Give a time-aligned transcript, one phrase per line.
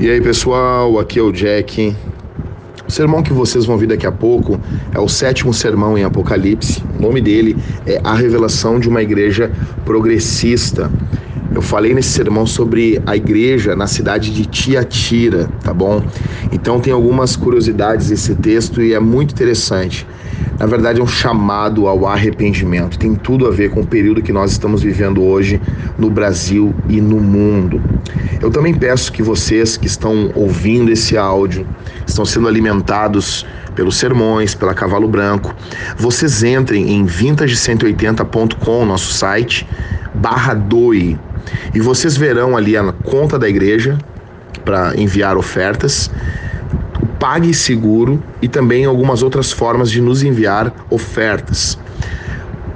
[0.00, 1.94] E aí pessoal, aqui é o Jack.
[2.88, 4.58] O sermão que vocês vão ouvir daqui a pouco
[4.94, 6.82] é o sétimo sermão em Apocalipse.
[6.98, 7.54] O nome dele
[7.84, 9.52] é A Revelação de uma Igreja
[9.84, 10.90] Progressista.
[11.54, 16.02] Eu falei nesse sermão sobre a igreja na cidade de Tiatira, tá bom?
[16.50, 20.06] Então tem algumas curiosidades nesse texto e é muito interessante.
[20.60, 22.98] Na verdade, é um chamado ao arrependimento.
[22.98, 25.58] Tem tudo a ver com o período que nós estamos vivendo hoje
[25.96, 27.82] no Brasil e no mundo.
[28.42, 31.66] Eu também peço que vocês que estão ouvindo esse áudio,
[32.06, 35.54] estão sendo alimentados pelos sermões, pela Cavalo Branco,
[35.96, 39.66] vocês entrem em vintage180.com, nosso site,
[40.14, 41.18] barra doe
[41.74, 43.96] e vocês verão ali a conta da igreja
[44.62, 46.10] para enviar ofertas,
[47.20, 51.78] Pague Seguro e também algumas outras formas de nos enviar ofertas.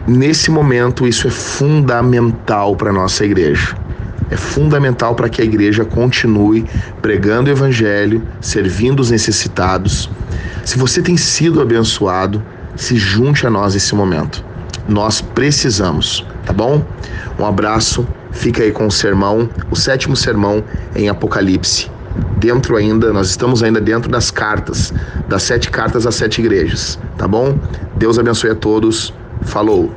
[0.06, 3.76] Nesse momento, isso é fundamental para a nossa igreja.
[4.30, 6.64] É fundamental para que a igreja continue
[7.02, 10.08] pregando o evangelho, servindo os necessitados.
[10.64, 12.40] Se você tem sido abençoado,
[12.76, 14.44] se junte a nós nesse momento.
[14.88, 16.84] Nós precisamos, tá bom?
[17.38, 20.62] Um abraço Fica aí com o sermão, o sétimo sermão
[20.94, 21.88] em Apocalipse.
[22.44, 24.92] Dentro ainda, nós estamos ainda dentro das cartas,
[25.26, 27.58] das sete cartas às sete igrejas, tá bom?
[27.96, 29.14] Deus abençoe a todos.
[29.46, 29.90] Falou!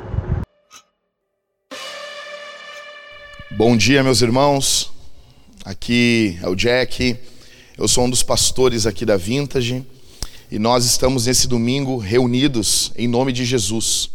[3.52, 4.90] Bom dia, meus irmãos.
[5.66, 7.18] Aqui é o Jack.
[7.78, 9.86] Eu sou um dos pastores aqui da Vintage
[10.50, 14.10] e nós estamos nesse domingo reunidos em nome de Jesus.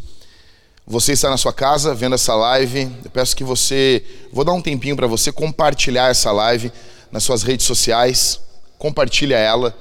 [0.87, 4.03] Você está na sua casa vendo essa live, eu peço que você,
[4.33, 6.73] vou dar um tempinho para você compartilhar essa live
[7.13, 8.41] nas suas redes sociais,
[8.79, 9.77] compartilha ela,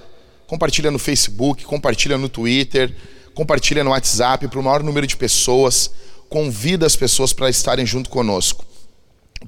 [0.45, 2.93] compartilha no Facebook, compartilha no Twitter,
[3.33, 5.89] compartilha no WhatsApp para o maior número de pessoas,
[6.29, 8.65] convida as pessoas para estarem junto conosco.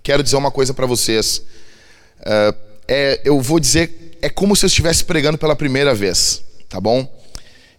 [0.02, 1.44] Quero dizer uma coisa para vocês,
[2.22, 2.56] uh,
[2.88, 7.08] é, eu vou dizer, é como se eu estivesse pregando pela primeira vez, tá bom?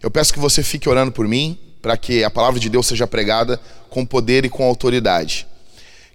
[0.01, 3.05] Eu peço que você fique orando por mim, para que a palavra de Deus seja
[3.05, 5.45] pregada com poder e com autoridade.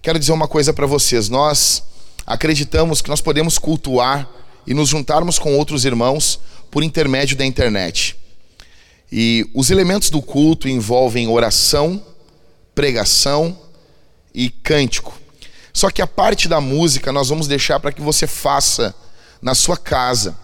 [0.01, 1.83] Quero dizer uma coisa para vocês: nós
[2.31, 4.27] acreditamos que nós podemos cultuar
[4.65, 6.39] e nos juntarmos com outros irmãos
[6.71, 8.15] por intermédio da internet.
[9.11, 12.01] E os elementos do culto envolvem oração,
[12.73, 13.57] pregação
[14.33, 15.13] e cântico.
[15.73, 18.95] Só que a parte da música nós vamos deixar para que você faça
[19.41, 20.37] na sua casa,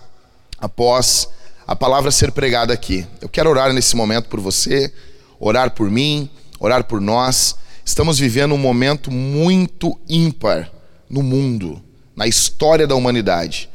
[0.59, 1.29] após
[1.65, 3.07] a palavra ser pregada aqui.
[3.21, 4.93] Eu quero orar nesse momento por você
[5.39, 7.55] orar por mim, orar por nós.
[7.85, 10.69] Estamos vivendo um momento muito ímpar
[11.09, 11.81] no mundo,
[12.15, 13.69] na história da humanidade.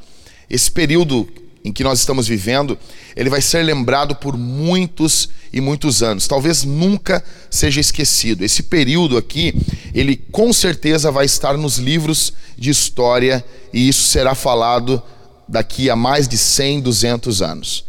[0.49, 1.29] Esse período
[1.65, 2.77] em que nós estamos vivendo,
[3.15, 6.27] ele vai ser lembrado por muitos e muitos anos.
[6.27, 8.45] Talvez nunca seja esquecido.
[8.45, 9.55] Esse período aqui,
[9.95, 15.01] ele com certeza vai estar nos livros de história e isso será falado
[15.49, 17.85] daqui a mais de 100, 200 anos.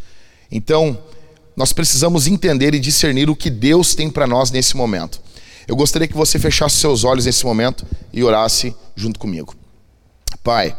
[0.52, 0.98] Então,
[1.56, 5.20] nós precisamos entender e discernir o que Deus tem para nós nesse momento.
[5.68, 9.56] Eu gostaria que você fechasse seus olhos nesse momento e orasse junto comigo.
[10.44, 10.78] Pai,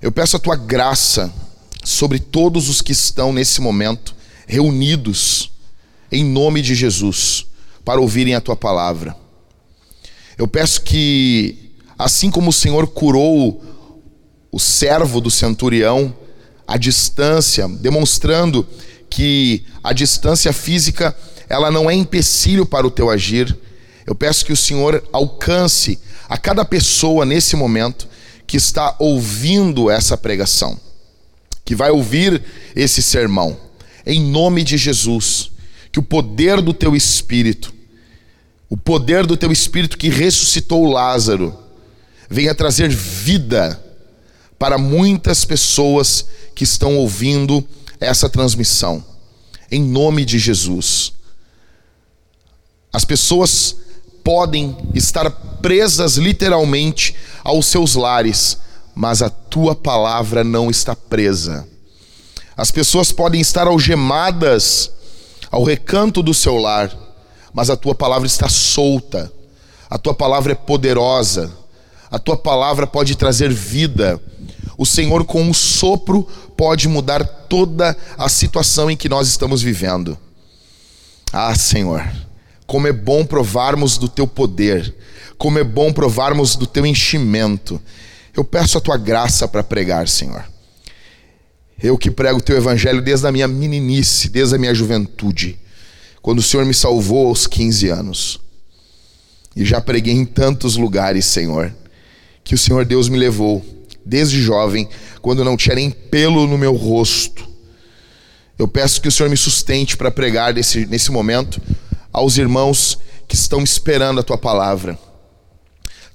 [0.00, 1.32] eu peço a tua graça
[1.84, 4.14] sobre todos os que estão nesse momento
[4.46, 5.50] reunidos
[6.10, 7.46] em nome de Jesus
[7.84, 9.16] para ouvirem a tua palavra.
[10.36, 13.62] Eu peço que, assim como o Senhor curou
[14.50, 16.14] o servo do centurião
[16.66, 18.66] à distância, demonstrando
[19.10, 21.16] que a distância física
[21.48, 23.56] ela não é empecilho para o teu agir.
[24.08, 25.98] Eu peço que o Senhor alcance
[26.30, 28.08] a cada pessoa nesse momento
[28.46, 30.80] que está ouvindo essa pregação,
[31.62, 32.42] que vai ouvir
[32.74, 33.60] esse sermão.
[34.06, 35.50] Em nome de Jesus,
[35.92, 37.70] que o poder do teu espírito,
[38.66, 41.54] o poder do teu espírito que ressuscitou Lázaro,
[42.30, 43.78] venha trazer vida
[44.58, 47.62] para muitas pessoas que estão ouvindo
[48.00, 49.04] essa transmissão,
[49.70, 51.12] em nome de Jesus.
[52.90, 53.76] As pessoas
[54.28, 55.30] podem estar
[55.62, 58.58] presas literalmente aos seus lares,
[58.94, 61.66] mas a tua palavra não está presa.
[62.54, 64.90] As pessoas podem estar algemadas
[65.50, 66.94] ao recanto do seu lar,
[67.54, 69.32] mas a tua palavra está solta.
[69.88, 71.50] A tua palavra é poderosa.
[72.10, 74.20] A tua palavra pode trazer vida.
[74.76, 80.18] O Senhor, com um sopro, pode mudar toda a situação em que nós estamos vivendo.
[81.32, 82.27] Ah, Senhor,
[82.68, 84.94] como é bom provarmos do teu poder,
[85.38, 87.80] como é bom provarmos do teu enchimento.
[88.36, 90.44] Eu peço a tua graça para pregar, Senhor.
[91.82, 95.58] Eu que prego o teu evangelho desde a minha meninice, desde a minha juventude,
[96.20, 98.38] quando o Senhor me salvou aos 15 anos.
[99.56, 101.74] E já preguei em tantos lugares, Senhor,
[102.44, 103.64] que o Senhor Deus me levou
[104.04, 104.86] desde jovem,
[105.22, 107.48] quando não tinha nem pelo no meu rosto.
[108.58, 111.62] Eu peço que o Senhor me sustente para pregar nesse, nesse momento
[112.18, 114.98] aos irmãos que estão esperando a tua palavra.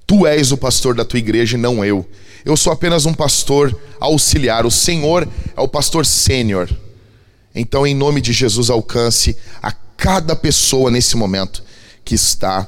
[0.06, 2.08] Tu és o pastor da tua igreja e não eu.
[2.44, 4.66] Eu sou apenas um pastor auxiliar.
[4.66, 6.70] O Senhor é o pastor sênior.
[7.56, 11.64] Então, em nome de Jesus, alcance a cada pessoa nesse momento
[12.04, 12.68] que está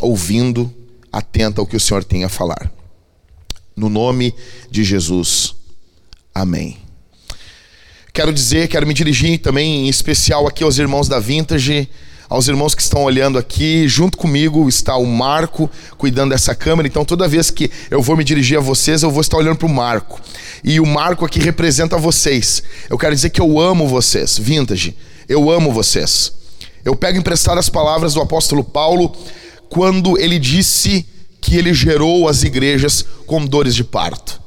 [0.00, 0.72] ouvindo,
[1.12, 2.72] atenta ao que o Senhor tem a falar.
[3.76, 4.34] No nome
[4.70, 5.54] de Jesus.
[6.34, 6.78] Amém.
[8.12, 11.88] Quero dizer, quero me dirigir também em especial aqui aos irmãos da Vintage
[12.30, 15.68] aos irmãos que estão olhando aqui, junto comigo está o Marco
[15.98, 16.86] cuidando dessa câmera.
[16.86, 19.66] Então, toda vez que eu vou me dirigir a vocês, eu vou estar olhando para
[19.66, 20.20] o Marco.
[20.62, 22.62] E o Marco aqui representa vocês.
[22.88, 24.96] Eu quero dizer que eu amo vocês, Vintage.
[25.28, 26.32] Eu amo vocês.
[26.84, 29.12] Eu pego emprestado as palavras do apóstolo Paulo
[29.68, 31.04] quando ele disse
[31.40, 34.40] que ele gerou as igrejas com dores de parto.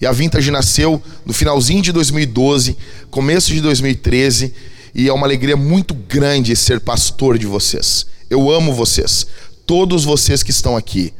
[0.00, 2.76] E a Vintage nasceu no finalzinho de 2012,
[3.10, 4.52] começo de 2013
[4.94, 8.06] e é uma alegria muito grande ser pastor de vocês.
[8.30, 9.26] Eu amo vocês,
[9.66, 11.12] todos vocês que estão aqui.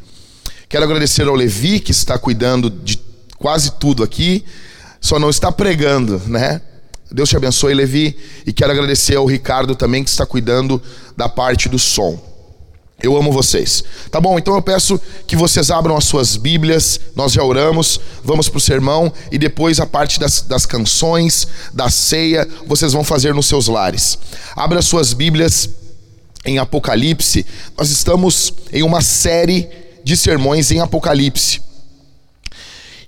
[0.69, 2.99] Quero agradecer ao Levi, que está cuidando de
[3.39, 4.45] quase tudo aqui,
[5.01, 6.61] só não está pregando, né?
[7.11, 8.17] Deus te abençoe, Levi.
[8.47, 10.83] E quero agradecer ao Ricardo também, que está cuidando
[11.17, 12.21] da parte do som.
[13.01, 13.85] Eu amo vocês.
[14.11, 14.39] Tá bom?
[14.39, 17.01] Então eu peço que vocês abram as suas Bíblias.
[17.15, 18.01] Nós já oramos.
[18.25, 19.13] Vamos para o sermão.
[19.31, 24.19] E depois a parte das, das canções, da ceia, vocês vão fazer nos seus lares.
[24.57, 25.71] Abra as suas Bíblias
[26.45, 27.47] em Apocalipse.
[27.77, 29.69] Nós estamos em uma série
[30.03, 31.61] de sermões em Apocalipse.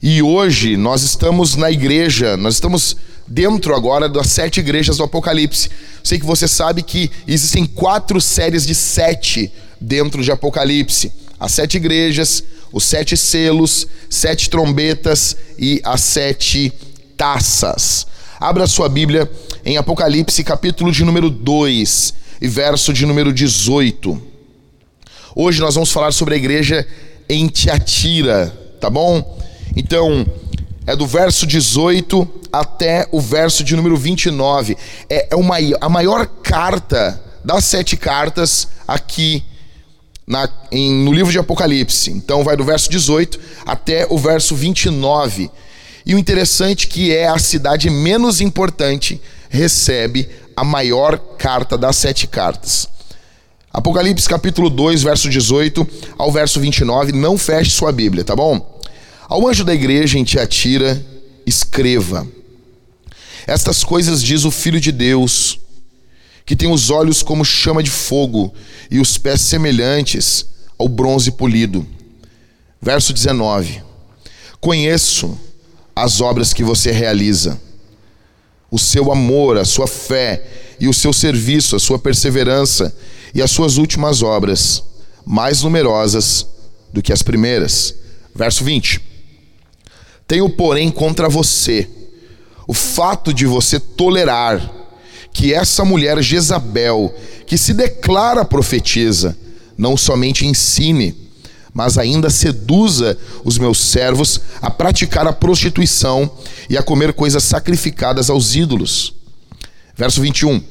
[0.00, 2.96] E hoje nós estamos na igreja, nós estamos
[3.26, 5.69] dentro agora das sete igrejas do Apocalipse.
[6.02, 11.12] Sei que você sabe que existem quatro séries de sete dentro de Apocalipse.
[11.38, 16.73] As sete igrejas, os sete selos, sete trombetas e as sete
[17.17, 18.06] taças.
[18.38, 19.31] Abra sua Bíblia
[19.65, 24.21] em Apocalipse, capítulo de número 2 e verso de número 18.
[25.35, 26.87] Hoje nós vamos falar sobre a igreja
[27.29, 28.49] em Tiatira,
[28.81, 29.38] tá bom?
[29.77, 30.27] Então,
[30.87, 34.77] é do verso 18 até o verso de número 29.
[35.09, 39.44] É, é uma, a maior carta das sete cartas aqui
[40.31, 42.09] na, em, no livro de Apocalipse.
[42.12, 45.50] Então vai do verso 18 até o verso 29.
[46.06, 52.29] E o interessante que é a cidade menos importante recebe a maior carta das sete
[52.29, 52.88] cartas.
[53.73, 55.87] Apocalipse capítulo 2, verso 18
[56.17, 58.81] ao verso 29, não feche sua Bíblia, tá bom?
[59.29, 61.05] Ao anjo da igreja em Tiatira,
[61.44, 62.27] escreva:
[63.47, 65.59] Estas coisas diz o Filho de Deus,
[66.50, 68.52] que tem os olhos como chama de fogo
[68.91, 70.44] e os pés semelhantes
[70.76, 71.87] ao bronze polido.
[72.82, 73.81] Verso 19:
[74.61, 75.38] Conheço
[75.94, 77.56] as obras que você realiza,
[78.69, 80.44] o seu amor, a sua fé
[80.81, 82.93] e o seu serviço, a sua perseverança
[83.32, 84.82] e as suas últimas obras,
[85.24, 86.44] mais numerosas
[86.93, 87.94] do que as primeiras.
[88.34, 89.01] Verso 20:
[90.27, 91.89] Tenho, porém, contra você
[92.67, 94.80] o fato de você tolerar
[95.32, 97.15] que essa mulher Jezabel,
[97.46, 99.37] que se declara profetisa,
[99.77, 101.15] não somente ensine,
[101.72, 106.31] mas ainda seduza os meus servos a praticar a prostituição
[106.69, 109.15] e a comer coisas sacrificadas aos ídolos.
[109.96, 110.63] Verso 21.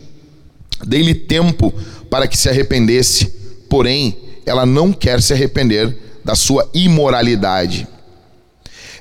[0.85, 1.73] Dei-lhe tempo
[2.09, 3.27] para que se arrependesse,
[3.69, 7.87] porém ela não quer se arrepender da sua imoralidade.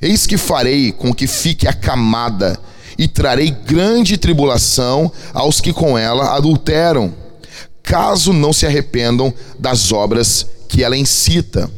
[0.01, 2.59] Eis que farei com que fique acamada
[2.99, 7.13] e trarei grande tribulação aos que com ela adulteram,
[7.81, 11.71] caso não se arrependam das obras que ela incita.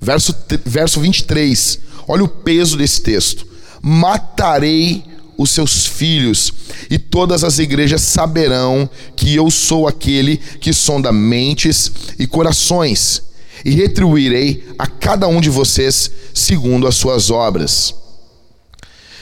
[0.00, 0.32] Verso,
[0.64, 3.44] verso 23, olha o peso desse texto:
[3.82, 5.04] Matarei
[5.36, 6.52] os seus filhos,
[6.88, 13.22] e todas as igrejas saberão que eu sou aquele que sonda mentes e corações,
[13.64, 17.99] e retribuirei a cada um de vocês segundo as suas obras.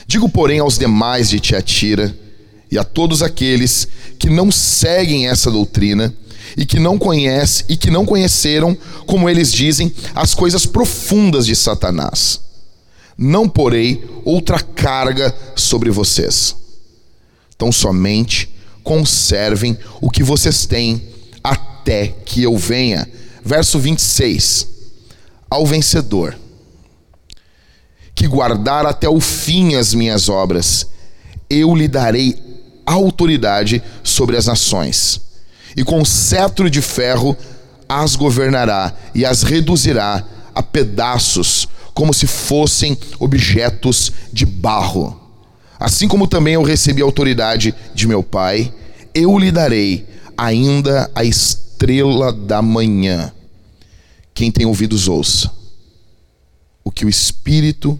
[0.09, 2.17] Digo, porém, aos demais de Tiatira
[2.71, 3.87] e a todos aqueles
[4.17, 6.11] que não seguem essa doutrina
[6.57, 8.75] e que não conhecem e que não conheceram,
[9.05, 12.41] como eles dizem, as coisas profundas de Satanás.
[13.15, 16.55] Não porei outra carga sobre vocês.
[17.55, 18.49] Então somente
[18.83, 21.03] conservem o que vocês têm
[21.43, 23.07] até que eu venha.
[23.45, 24.67] Verso 26.
[25.51, 26.35] Ao vencedor
[28.19, 30.85] que guardar até o fim as minhas obras,
[31.49, 32.35] eu lhe darei
[32.85, 35.21] autoridade sobre as nações,
[35.73, 37.37] e com cetro de ferro
[37.87, 40.21] as governará e as reduzirá
[40.53, 45.17] a pedaços, como se fossem objetos de barro.
[45.79, 48.73] Assim como também eu recebi a autoridade de meu Pai,
[49.13, 50.05] eu lhe darei
[50.37, 53.31] ainda a estrela da manhã.
[54.33, 55.57] Quem tem ouvidos, ouça
[56.83, 57.99] o que o Espírito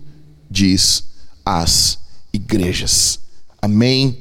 [0.49, 1.03] diz
[1.45, 1.99] às
[2.33, 3.19] igrejas.
[3.61, 4.17] Amém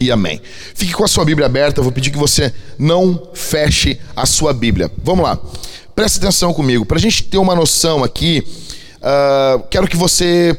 [0.00, 0.40] e amém.
[0.74, 4.52] Fique com a sua Bíblia aberta, eu vou pedir que você não feche a sua
[4.52, 4.90] Bíblia.
[5.02, 5.38] Vamos lá,
[5.94, 6.86] preste atenção comigo.
[6.86, 8.44] Para a gente ter uma noção aqui,
[8.98, 10.56] uh, quero que você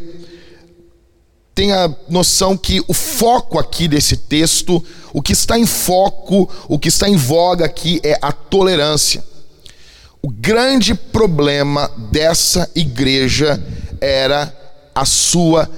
[1.56, 6.88] tenha noção que o foco aqui desse texto, o que está em foco, o que
[6.88, 9.24] está em voga aqui é a tolerância.
[10.22, 13.62] O grande problema dessa igreja
[14.00, 14.54] era
[15.00, 15.70] a sua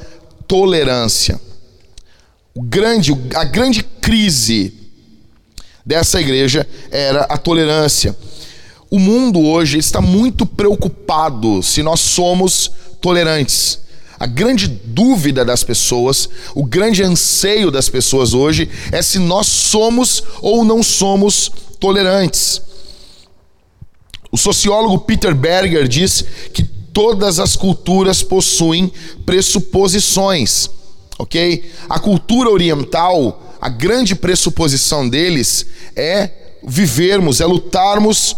[0.48, 1.40] tolerância.
[2.56, 4.74] O grande, a grande crise
[5.86, 8.16] dessa igreja era a tolerância.
[8.90, 13.80] O mundo hoje está muito preocupado se nós somos tolerantes.
[14.20, 20.24] A grande dúvida das pessoas, o grande anseio das pessoas hoje é se nós somos
[20.42, 22.60] ou não somos tolerantes.
[24.32, 28.92] O sociólogo Peter Berger diz que todas as culturas possuem
[29.26, 30.70] pressuposições,
[31.18, 31.72] ok?
[31.90, 36.30] A cultura oriental, a grande pressuposição deles é
[36.64, 38.36] vivermos, é lutarmos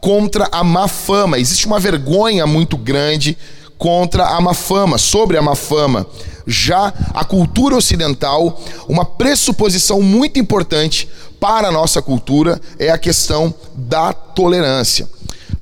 [0.00, 1.38] contra a má fama.
[1.38, 3.36] Existe uma vergonha muito grande
[3.76, 6.06] contra a má fama, sobre a má fama.
[6.46, 13.54] Já a cultura ocidental, uma pressuposição muito importante para a nossa cultura é a questão
[13.74, 15.08] da tolerância.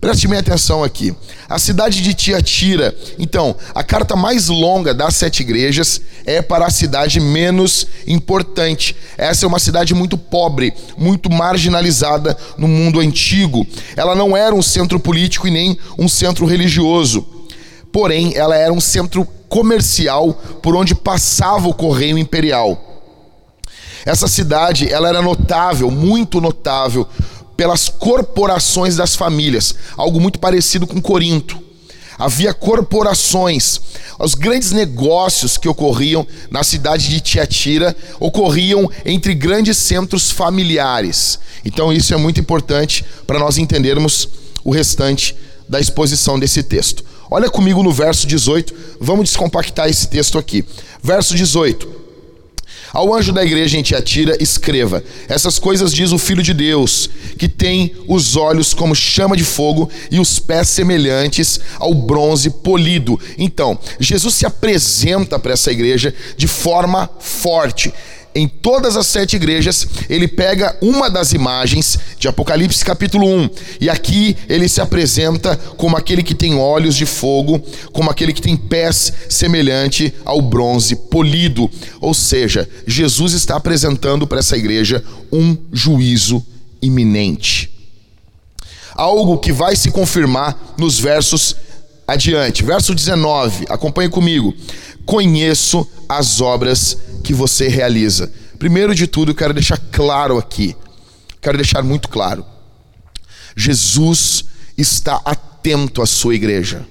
[0.01, 1.13] Preste bem atenção aqui.
[1.49, 6.71] A cidade de Tiatira, então, a carta mais longa das sete igrejas é para a
[6.71, 8.95] cidade menos importante.
[9.17, 13.67] Essa é uma cidade muito pobre, muito marginalizada no mundo antigo.
[13.97, 17.27] Ela não era um centro político e nem um centro religioso.
[17.91, 22.85] Porém, ela era um centro comercial por onde passava o correio imperial.
[24.07, 27.07] Essa cidade, ela era notável, muito notável
[27.59, 31.61] pelas corporações das famílias, algo muito parecido com Corinto.
[32.17, 33.81] Havia corporações,
[34.17, 41.41] os grandes negócios que ocorriam na cidade de Tiatira ocorriam entre grandes centros familiares.
[41.65, 44.29] Então, isso é muito importante para nós entendermos
[44.63, 45.35] o restante
[45.69, 47.05] da exposição desse texto.
[47.29, 50.65] Olha comigo no verso 18, vamos descompactar esse texto aqui.
[51.03, 52.08] Verso 18.
[52.93, 57.49] Ao anjo da igreja em Tiatira, escreva: Essas coisas diz o Filho de Deus, que
[57.49, 63.21] tem os olhos como chama de fogo e os pés semelhantes ao bronze polido.
[63.37, 67.93] Então, Jesus se apresenta para essa igreja de forma forte
[68.39, 73.91] em todas as sete igrejas, ele pega uma das imagens de Apocalipse capítulo 1, e
[73.91, 77.61] aqui ele se apresenta como aquele que tem olhos de fogo,
[77.93, 81.69] como aquele que tem pés semelhante ao bronze polido.
[82.01, 86.45] Ou seja, Jesus está apresentando para essa igreja um juízo
[86.81, 87.71] iminente.
[88.95, 91.57] Algo que vai se confirmar nos versos
[92.09, 92.65] adiante.
[92.65, 94.55] Verso 19, acompanhe comigo.
[95.05, 98.33] Conheço as obras que você realiza.
[98.59, 100.75] Primeiro de tudo, eu quero deixar claro aqui,
[101.41, 102.45] quero deixar muito claro.
[103.55, 104.45] Jesus
[104.77, 106.87] está atento à sua igreja.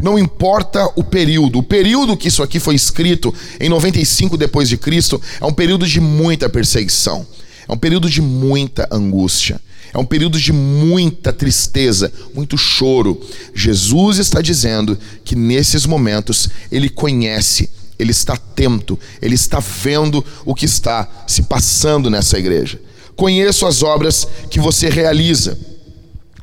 [0.00, 4.76] Não importa o período, o período que isso aqui foi escrito em 95 depois de
[4.76, 7.26] Cristo é um período de muita perseguição,
[7.66, 9.60] é um período de muita angústia,
[9.98, 13.20] é um período de muita tristeza, muito choro.
[13.54, 20.54] Jesus está dizendo que nesses momentos ele conhece ele está atento, ele está vendo o
[20.54, 22.80] que está se passando nessa igreja.
[23.16, 25.58] Conheço as obras que você realiza,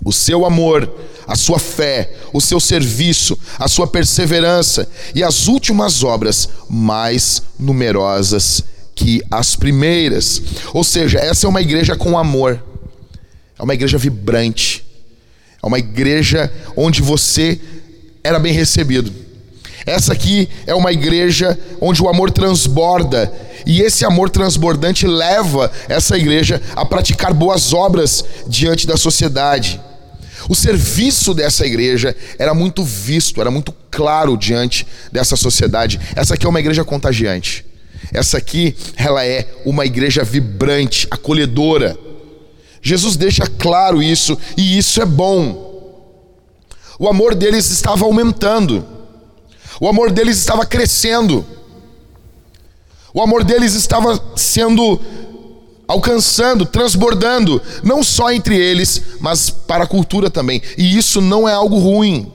[0.03, 0.91] o seu amor,
[1.25, 8.61] a sua fé, o seu serviço, a sua perseverança e as últimas obras mais numerosas
[8.93, 10.41] que as primeiras.
[10.73, 12.61] Ou seja, essa é uma igreja com amor,
[13.57, 14.85] é uma igreja vibrante,
[15.61, 17.59] é uma igreja onde você
[18.23, 19.25] era bem recebido
[19.85, 23.31] essa aqui é uma igreja onde o amor transborda,
[23.67, 29.79] e esse amor transbordante leva essa igreja a praticar boas obras diante da sociedade.
[30.49, 35.99] O serviço dessa igreja era muito visto, era muito claro diante dessa sociedade.
[36.15, 37.65] Essa aqui é uma igreja contagiante.
[38.11, 41.97] Essa aqui, ela é uma igreja vibrante, acolhedora.
[42.85, 45.99] Jesus deixa claro isso, e isso é bom.
[46.99, 48.85] O amor deles estava aumentando.
[49.81, 51.43] O amor deles estava crescendo.
[53.11, 55.01] O amor deles estava sendo
[55.87, 60.61] alcançando, transbordando, não só entre eles, mas para a cultura também.
[60.77, 62.31] E isso não é algo ruim.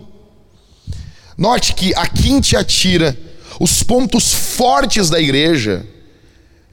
[1.39, 3.17] Note que aqui em Tiatira,
[3.61, 5.87] os pontos fortes da igreja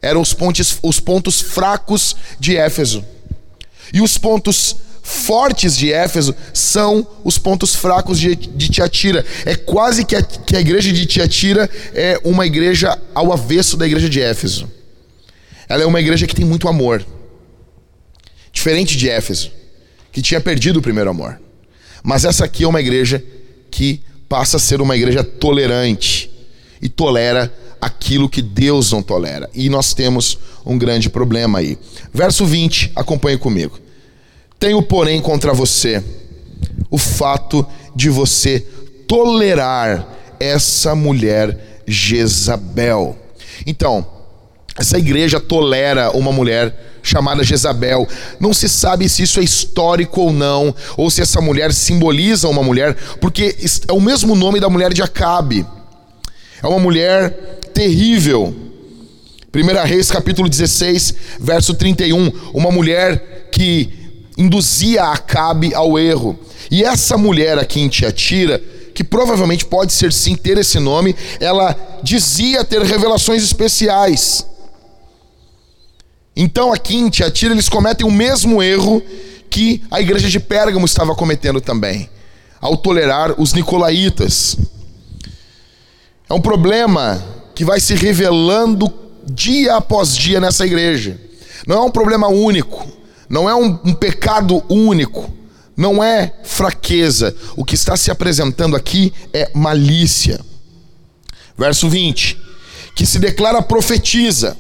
[0.02, 3.06] eram os pontos, os pontos fracos de Éfeso.
[3.94, 9.26] E os pontos fortes de Éfeso são os pontos fracos de, de Tiatira.
[9.46, 13.86] É quase que a, que a igreja de Tiatira é uma igreja ao avesso da
[13.88, 14.70] igreja de Éfeso.
[15.70, 17.06] Ela é uma igreja que tem muito amor.
[18.52, 19.52] Diferente de Éfeso,
[20.12, 21.40] que tinha perdido o primeiro amor.
[22.04, 23.24] Mas essa aqui é uma igreja
[23.72, 26.30] que passa a ser uma igreja tolerante
[26.82, 29.50] e tolera aquilo que Deus não tolera.
[29.54, 31.78] E nós temos um grande problema aí.
[32.14, 33.80] Verso 20, acompanhe comigo.
[34.60, 36.04] Tenho, porém, contra você
[36.90, 37.66] o fato
[37.96, 38.60] de você
[39.08, 40.08] tolerar
[40.40, 43.16] essa mulher Jezabel.
[43.66, 44.06] Então,
[44.78, 48.08] essa igreja tolera uma mulher chamada Jezabel.
[48.40, 52.62] Não se sabe se isso é histórico ou não, ou se essa mulher simboliza uma
[52.62, 53.56] mulher, porque
[53.88, 55.66] é o mesmo nome da mulher de Acabe.
[56.62, 58.56] É uma mulher terrível.
[59.54, 66.40] 1 Reis capítulo 16, verso 31, uma mulher que induzia Acabe ao erro.
[66.72, 68.60] E essa mulher aqui em Tiatira,
[68.96, 74.44] que provavelmente pode ser sim ter esse nome, ela dizia ter revelações especiais.
[76.36, 79.04] Então aqui em Tiatira eles cometem o mesmo erro
[79.52, 82.10] que a igreja de Pérgamo estava cometendo também,
[82.60, 84.58] ao tolerar os nicolaítas.
[86.28, 88.94] É um problema que vai se revelando
[89.26, 91.20] dia após dia nessa igreja.
[91.66, 92.88] Não é um problema único,
[93.28, 95.34] não é um, um pecado único,
[95.76, 97.36] não é fraqueza.
[97.56, 100.40] O que está se apresentando aqui é malícia.
[101.58, 102.40] Verso 20:
[102.94, 104.56] que se declara profetiza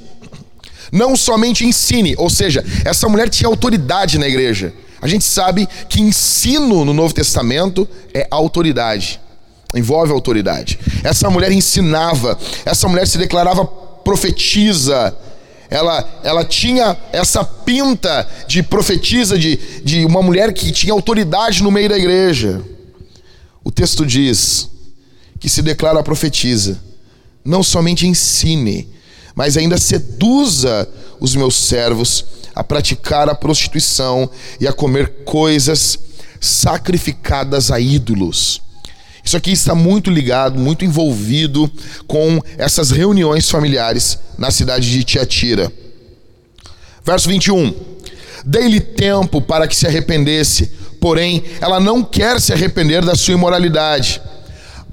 [0.92, 4.74] não somente ensine, ou seja, essa mulher tinha autoridade na igreja.
[5.00, 9.20] A gente sabe que ensino no Novo Testamento é autoridade,
[9.78, 10.80] envolve autoridade.
[11.04, 15.16] Essa mulher ensinava, essa mulher se declarava profetiza,
[15.70, 21.72] ela, ela tinha essa pinta de profetisa, de, de uma mulher que tinha autoridade no
[21.72, 22.62] meio da igreja.
[23.64, 24.70] O texto diz
[25.40, 26.80] que se declara profetiza,
[27.44, 28.88] não somente ensine,
[29.36, 30.88] mas ainda seduza
[31.20, 36.00] os meus servos a praticar a prostituição e a comer coisas
[36.40, 38.62] sacrificadas a ídolos.
[39.28, 41.70] Isso aqui está muito ligado, muito envolvido
[42.08, 45.70] com essas reuniões familiares na cidade de Tiatira.
[47.04, 47.76] Verso 21.
[48.46, 54.22] Dei-lhe tempo para que se arrependesse, porém ela não quer se arrepender da sua imoralidade.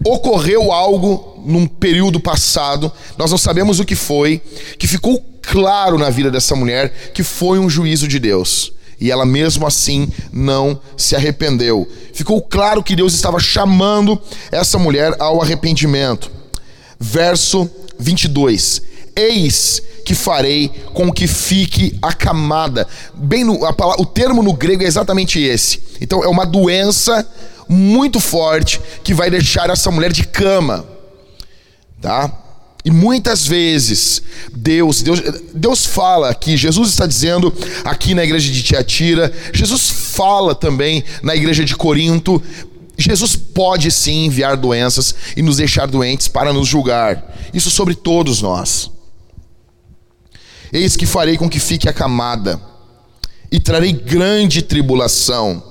[0.04, 4.42] Ocorreu algo num período passado, nós não sabemos o que foi,
[4.76, 8.73] que ficou claro na vida dessa mulher que foi um juízo de Deus.
[9.00, 11.88] E ela mesmo assim não se arrependeu.
[12.12, 16.30] Ficou claro que Deus estava chamando essa mulher ao arrependimento.
[16.98, 18.82] Verso 22.
[19.16, 22.86] Eis que farei com que fique acamada.
[23.14, 25.82] Bem no, a, o termo no grego é exatamente esse.
[26.00, 27.26] Então é uma doença
[27.68, 30.94] muito forte que vai deixar essa mulher de cama
[32.04, 32.30] tá?
[32.84, 35.20] E muitas vezes Deus, Deus,
[35.54, 41.34] Deus fala aqui, Jesus está dizendo aqui na igreja de Tiatira, Jesus fala também na
[41.34, 42.42] igreja de Corinto.
[42.96, 47.34] Jesus pode sim enviar doenças e nos deixar doentes para nos julgar.
[47.54, 48.90] Isso sobre todos nós.
[50.70, 52.60] Eis que farei com que fique acamada
[53.50, 55.62] e trarei grande tribulação.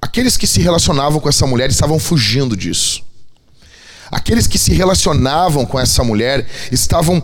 [0.00, 3.07] Aqueles que se relacionavam com essa mulher estavam fugindo disso.
[4.10, 7.22] Aqueles que se relacionavam com essa mulher estavam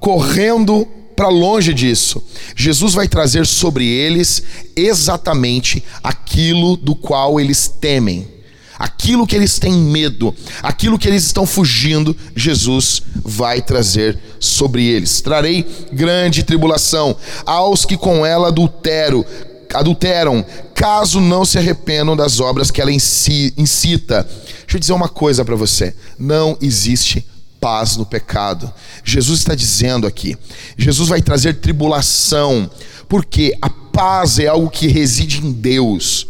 [0.00, 2.22] correndo para longe disso.
[2.56, 4.42] Jesus vai trazer sobre eles
[4.76, 8.28] exatamente aquilo do qual eles temem.
[8.76, 15.20] Aquilo que eles têm medo, aquilo que eles estão fugindo, Jesus vai trazer sobre eles.
[15.20, 17.16] Trarei grande tribulação
[17.46, 19.24] aos que com ela adultero,
[19.72, 20.44] adulteram,
[20.74, 24.28] caso não se arrependam das obras que ela incita
[24.74, 27.24] Deixa eu dizer uma coisa para você: não existe
[27.60, 28.72] paz no pecado.
[29.04, 30.36] Jesus está dizendo aqui:
[30.76, 32.68] Jesus vai trazer tribulação,
[33.08, 36.26] porque a paz é algo que reside em Deus.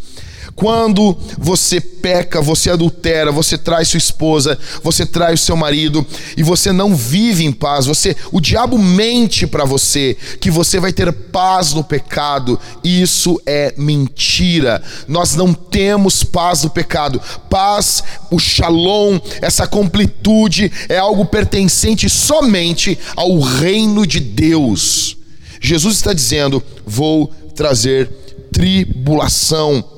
[0.55, 6.05] Quando você peca, você adultera, você traz sua esposa, você traz o seu marido
[6.37, 10.93] e você não vive em paz, você, o diabo mente para você que você vai
[10.93, 12.57] ter paz no pecado.
[12.81, 14.81] Isso é mentira.
[15.09, 17.21] Nós não temos paz no pecado.
[17.49, 25.17] Paz, o shalom, essa completude é algo pertencente somente ao reino de Deus.
[25.59, 28.09] Jesus está dizendo: "Vou trazer
[28.53, 29.94] tribulação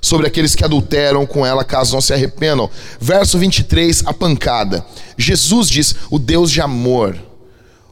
[0.00, 2.70] sobre aqueles que adulteram com ela, caso não se arrependam.
[3.00, 4.84] Verso 23, a pancada.
[5.16, 7.16] Jesus diz: o Deus de amor,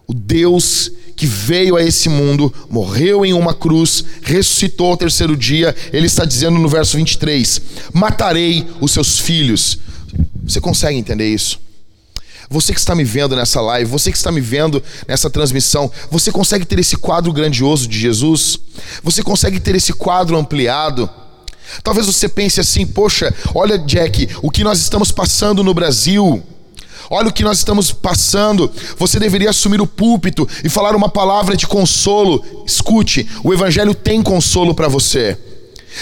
[0.06, 5.74] o Deus que veio a esse mundo, morreu em uma cruz, ressuscitou ao terceiro dia,
[5.92, 7.60] ele está dizendo no verso 23:
[7.92, 9.78] Matarei os seus filhos.
[10.44, 11.60] Você consegue entender isso?
[12.50, 16.32] Você que está me vendo nessa live, você que está me vendo nessa transmissão, você
[16.32, 18.58] consegue ter esse quadro grandioso de Jesus?
[19.02, 21.10] Você consegue ter esse quadro ampliado?
[21.83, 26.42] Talvez você pense assim: poxa, olha, Jack, o que nós estamos passando no Brasil.
[27.11, 28.70] Olha o que nós estamos passando.
[28.98, 32.44] Você deveria assumir o púlpito e falar uma palavra de consolo.
[32.66, 35.38] Escute, o Evangelho tem consolo para você.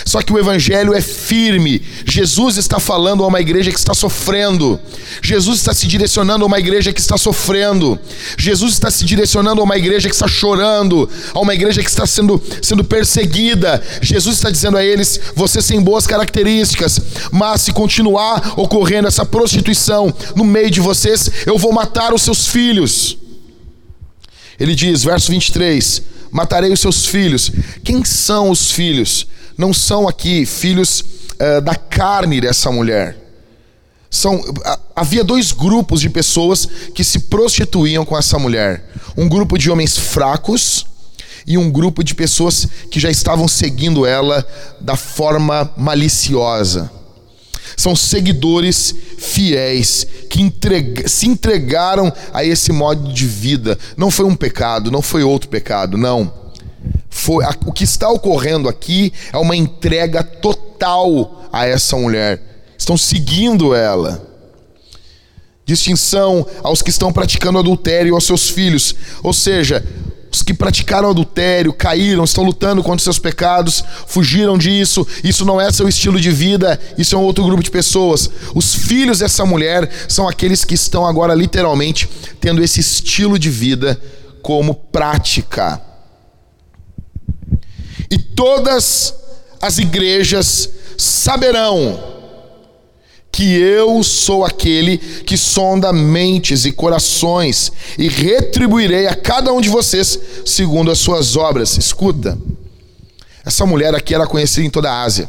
[0.04, 1.82] Só que o evangelho é firme.
[2.04, 4.78] Jesus está falando a uma igreja que está sofrendo.
[5.22, 7.98] Jesus está se direcionando a uma igreja que está sofrendo.
[8.36, 12.06] Jesus está se direcionando a uma igreja que está chorando, a uma igreja que está
[12.06, 13.82] sendo, sendo perseguida.
[14.00, 20.12] Jesus está dizendo a eles: vocês têm boas características, mas se continuar ocorrendo essa prostituição
[20.34, 23.18] no meio de vocês, eu vou matar os seus filhos.
[24.58, 27.50] Ele diz, verso 23: Matarei os seus filhos.
[27.84, 29.26] Quem são os filhos?
[29.56, 33.16] Não são aqui filhos uh, da carne dessa mulher.
[34.10, 34.42] São,
[34.94, 39.96] havia dois grupos de pessoas que se prostituíam com essa mulher: um grupo de homens
[39.96, 40.86] fracos
[41.46, 44.46] e um grupo de pessoas que já estavam seguindo ela
[44.80, 46.90] da forma maliciosa.
[47.76, 53.78] São seguidores fiéis que entrega, se entregaram a esse modo de vida.
[53.96, 56.45] Não foi um pecado, não foi outro pecado, não
[57.16, 62.42] foi, a, o que está ocorrendo aqui é uma entrega total a essa mulher.
[62.78, 64.22] Estão seguindo ela.
[65.64, 68.94] Distinção aos que estão praticando adultério aos seus filhos.
[69.22, 69.82] Ou seja,
[70.30, 75.04] os que praticaram adultério, caíram, estão lutando contra seus pecados, fugiram disso.
[75.24, 78.30] Isso não é seu estilo de vida, isso é um outro grupo de pessoas.
[78.54, 83.98] Os filhos dessa mulher são aqueles que estão agora literalmente tendo esse estilo de vida
[84.42, 85.85] como prática.
[88.10, 89.14] E todas
[89.60, 92.14] as igrejas saberão
[93.30, 99.68] que eu sou aquele que sonda mentes e corações e retribuirei a cada um de
[99.68, 101.76] vocês segundo as suas obras.
[101.76, 102.38] Escuta,
[103.44, 105.28] essa mulher aqui era conhecida em toda a Ásia.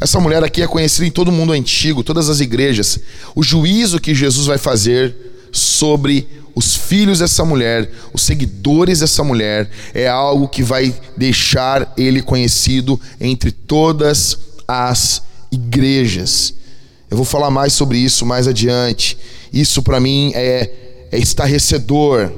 [0.00, 2.98] Essa mulher aqui é conhecida em todo o mundo antigo, todas as igrejas.
[3.36, 5.14] O juízo que Jesus vai fazer
[5.52, 12.22] sobre os filhos dessa mulher, os seguidores dessa mulher, é algo que vai deixar ele
[12.22, 16.54] conhecido entre todas as igrejas.
[17.10, 19.18] Eu vou falar mais sobre isso mais adiante.
[19.52, 22.32] Isso para mim é, é estarrecedor.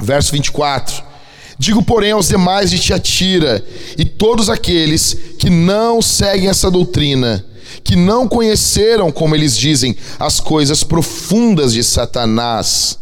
[0.00, 1.12] Verso 24.
[1.58, 3.64] Digo, porém, aos demais de Tiatira
[3.96, 7.44] e todos aqueles que não seguem essa doutrina,
[7.82, 12.98] que não conheceram, como eles dizem, as coisas profundas de Satanás.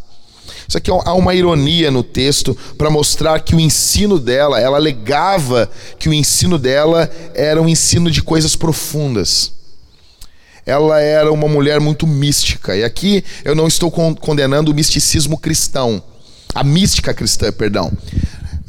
[0.71, 5.69] Isso aqui há uma ironia no texto para mostrar que o ensino dela, ela alegava
[5.99, 9.53] que o ensino dela era um ensino de coisas profundas.
[10.65, 12.77] Ela era uma mulher muito mística.
[12.77, 16.01] E aqui eu não estou condenando o misticismo cristão,
[16.55, 17.91] a mística cristã, perdão.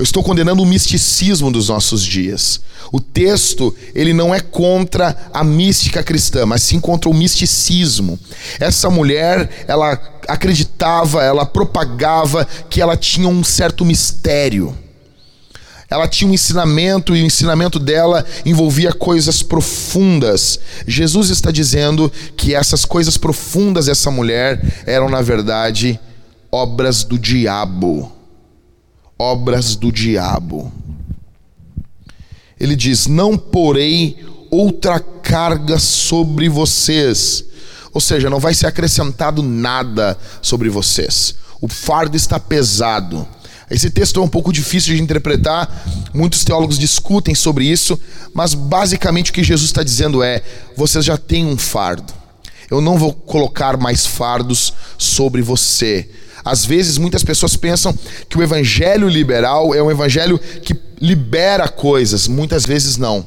[0.01, 2.59] Eu estou condenando o misticismo dos nossos dias.
[2.91, 8.19] O texto, ele não é contra a mística cristã, mas sim contra o misticismo.
[8.59, 9.91] Essa mulher, ela
[10.27, 14.75] acreditava, ela propagava que ela tinha um certo mistério.
[15.87, 20.59] Ela tinha um ensinamento e o ensinamento dela envolvia coisas profundas.
[20.87, 25.99] Jesus está dizendo que essas coisas profundas dessa mulher eram, na verdade,
[26.51, 28.11] obras do diabo
[29.21, 30.71] obras do diabo.
[32.59, 34.17] Ele diz: Não porei
[34.49, 37.45] outra carga sobre vocês.
[37.93, 41.35] Ou seja, não vai ser acrescentado nada sobre vocês.
[41.61, 43.27] O fardo está pesado.
[43.69, 47.97] Esse texto é um pouco difícil de interpretar, muitos teólogos discutem sobre isso,
[48.33, 50.41] mas basicamente o que Jesus está dizendo é:
[50.75, 52.13] vocês já têm um fardo.
[52.69, 56.09] Eu não vou colocar mais fardos sobre você.
[56.43, 57.97] Às vezes, muitas pessoas pensam
[58.29, 63.25] que o evangelho liberal é um evangelho que libera coisas, muitas vezes não.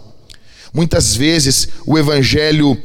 [0.72, 2.76] Muitas vezes o evangelho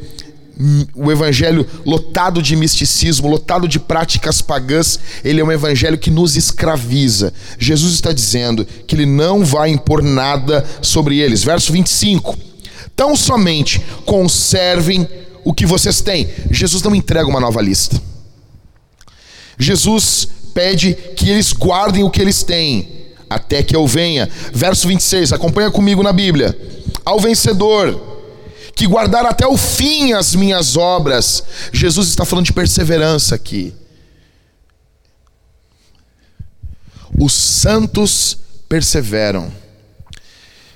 [0.93, 6.35] o evangelho lotado de misticismo, lotado de práticas pagãs, ele é um evangelho que nos
[6.35, 7.33] escraviza.
[7.57, 11.45] Jesus está dizendo que ele não vai impor nada sobre eles.
[11.45, 12.37] Verso 25.
[12.93, 15.07] Tão somente conservem
[15.45, 16.27] o que vocês têm.
[16.51, 18.08] Jesus não entrega uma nova lista.
[19.59, 22.97] Jesus pede que eles guardem o que eles têm.
[23.29, 24.27] até que eu venha.
[24.51, 26.57] Verso 26, acompanha comigo na Bíblia.
[27.05, 28.09] Ao vencedor,
[28.75, 31.43] que guardar até o fim as minhas obras.
[31.71, 33.73] Jesus está falando de perseverança aqui.
[37.19, 39.51] Os santos perseveram.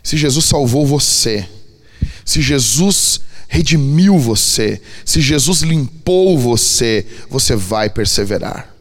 [0.03, 1.47] Se Jesus salvou você,
[2.25, 8.72] se Jesus redimiu você, se Jesus limpou você, você vai perseverar.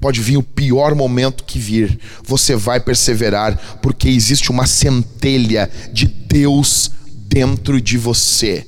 [0.00, 6.06] Pode vir o pior momento que vir, você vai perseverar, porque existe uma centelha de
[6.06, 8.66] Deus dentro de você.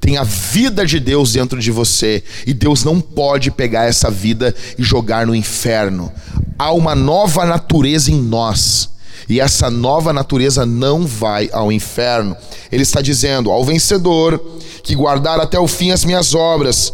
[0.00, 4.54] Tem a vida de Deus dentro de você, e Deus não pode pegar essa vida
[4.78, 6.12] e jogar no inferno.
[6.58, 8.90] Há uma nova natureza em nós.
[9.28, 12.36] E essa nova natureza não vai ao inferno.
[12.70, 14.38] Ele está dizendo ao vencedor
[14.84, 16.92] que guardar até o fim as minhas obras,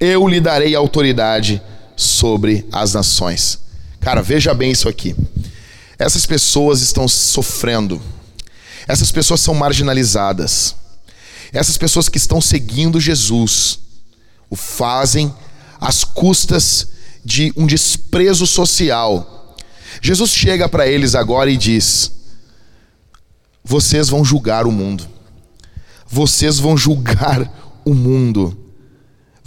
[0.00, 1.62] eu lhe darei autoridade
[1.94, 3.60] sobre as nações.
[4.00, 5.14] Cara, veja bem isso aqui.
[5.98, 8.00] Essas pessoas estão sofrendo.
[8.88, 10.74] Essas pessoas são marginalizadas.
[11.52, 13.78] Essas pessoas que estão seguindo Jesus
[14.48, 15.32] o fazem
[15.78, 16.88] às custas
[17.22, 19.56] de um desprezo social.
[20.00, 22.10] Jesus chega para eles agora e diz:
[23.62, 25.06] Vocês vão julgar o mundo.
[26.06, 28.69] Vocês vão julgar o mundo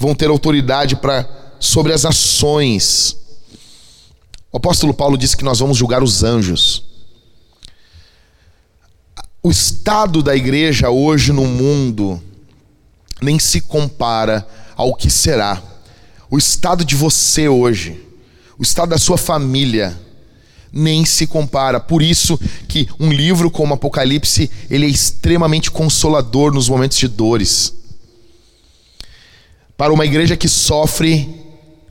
[0.03, 1.27] vão ter autoridade para
[1.61, 3.15] sobre as ações.
[4.51, 6.83] O apóstolo Paulo disse que nós vamos julgar os anjos.
[9.41, 12.21] O estado da igreja hoje no mundo
[13.21, 15.63] nem se compara ao que será.
[16.29, 18.05] O estado de você hoje,
[18.59, 19.97] o estado da sua família,
[20.71, 21.79] nem se compara.
[21.79, 22.37] Por isso
[22.67, 27.82] que um livro como Apocalipse, ele é extremamente consolador nos momentos de dores.
[29.83, 31.43] Para uma igreja que sofre,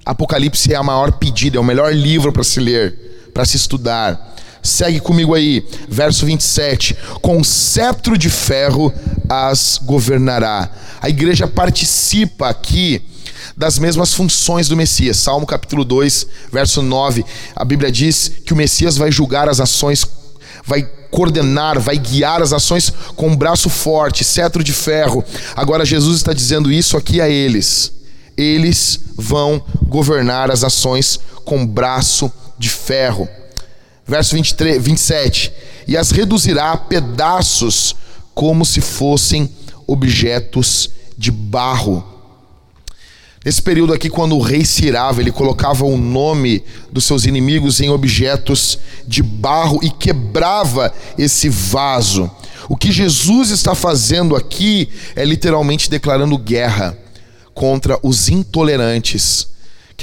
[0.03, 4.35] Apocalipse é a maior pedida, é o melhor livro para se ler, para se estudar.
[4.63, 6.97] Segue comigo aí, verso 27.
[7.21, 8.91] Com cetro de ferro
[9.29, 10.71] as governará.
[11.03, 13.03] A igreja participa aqui
[13.55, 15.19] das mesmas funções do Messias.
[15.19, 17.23] Salmo capítulo 2, verso 9.
[17.55, 20.07] A Bíblia diz que o Messias vai julgar as ações,
[20.65, 25.23] vai coordenar, vai guiar as ações com um braço forte, cetro de ferro.
[25.55, 27.93] Agora Jesus está dizendo isso aqui a eles.
[28.37, 33.29] Eles vão governar as ações com braço de ferro.
[34.07, 35.53] Verso 23, 27.
[35.87, 37.95] E as reduzirá a pedaços
[38.35, 39.51] como se fossem
[39.87, 42.12] objetos de barro
[43.45, 47.81] Nesse período aqui, quando o rei se irava, ele colocava o nome dos seus inimigos
[47.81, 52.31] em objetos de barro e quebrava esse vaso.
[52.69, 56.97] O que Jesus está fazendo aqui é literalmente declarando guerra
[57.53, 59.49] contra os intolerantes,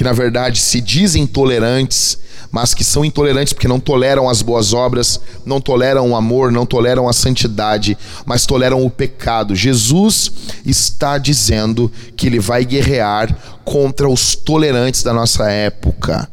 [0.00, 2.18] que na verdade se dizem tolerantes,
[2.50, 6.64] mas que são intolerantes porque não toleram as boas obras, não toleram o amor, não
[6.64, 9.54] toleram a santidade, mas toleram o pecado.
[9.54, 10.32] Jesus
[10.64, 16.26] está dizendo que ele vai guerrear contra os tolerantes da nossa época.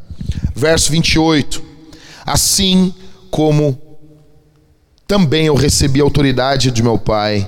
[0.55, 1.61] Verso 28.
[2.25, 2.93] Assim
[3.29, 3.77] como
[5.05, 7.45] também eu recebi a autoridade de meu Pai,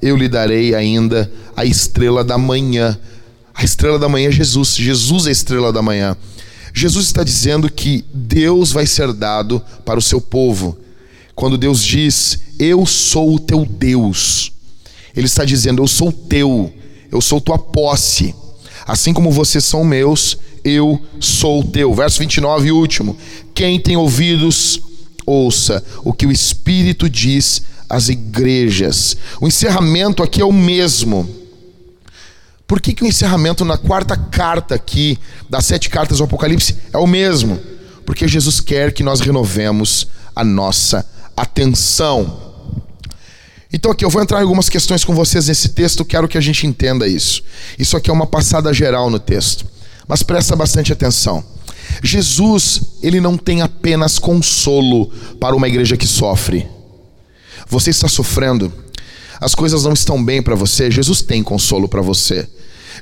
[0.00, 2.98] eu lhe darei ainda a estrela da manhã.
[3.58, 4.76] A estrela da manhã é Jesus.
[4.76, 6.16] Jesus é a estrela da manhã.
[6.72, 10.78] Jesus está dizendo que Deus vai ser dado para o seu povo.
[11.34, 14.52] Quando Deus diz, Eu sou o teu Deus,
[15.16, 16.72] Ele está dizendo, Eu sou teu,
[17.10, 18.32] eu sou tua posse.
[18.86, 21.92] Assim como vocês são meus, eu sou teu.
[21.92, 23.16] Verso 29 e último.
[23.52, 24.80] Quem tem ouvidos,
[25.26, 29.16] ouça o que o Espírito diz às igrejas.
[29.40, 31.37] O encerramento aqui é o mesmo.
[32.68, 36.98] Por que, que o encerramento na quarta carta aqui, das sete cartas do Apocalipse, é
[36.98, 37.58] o mesmo?
[38.04, 41.04] Porque Jesus quer que nós renovemos a nossa
[41.34, 42.52] atenção.
[43.72, 46.42] Então aqui eu vou entrar em algumas questões com vocês nesse texto, quero que a
[46.42, 47.42] gente entenda isso.
[47.78, 49.64] Isso aqui é uma passada geral no texto,
[50.06, 51.42] mas presta bastante atenção.
[52.02, 55.06] Jesus, ele não tem apenas consolo
[55.40, 56.68] para uma igreja que sofre.
[57.66, 58.70] Você está sofrendo,
[59.40, 62.48] as coisas não estão bem para você, Jesus tem consolo para você.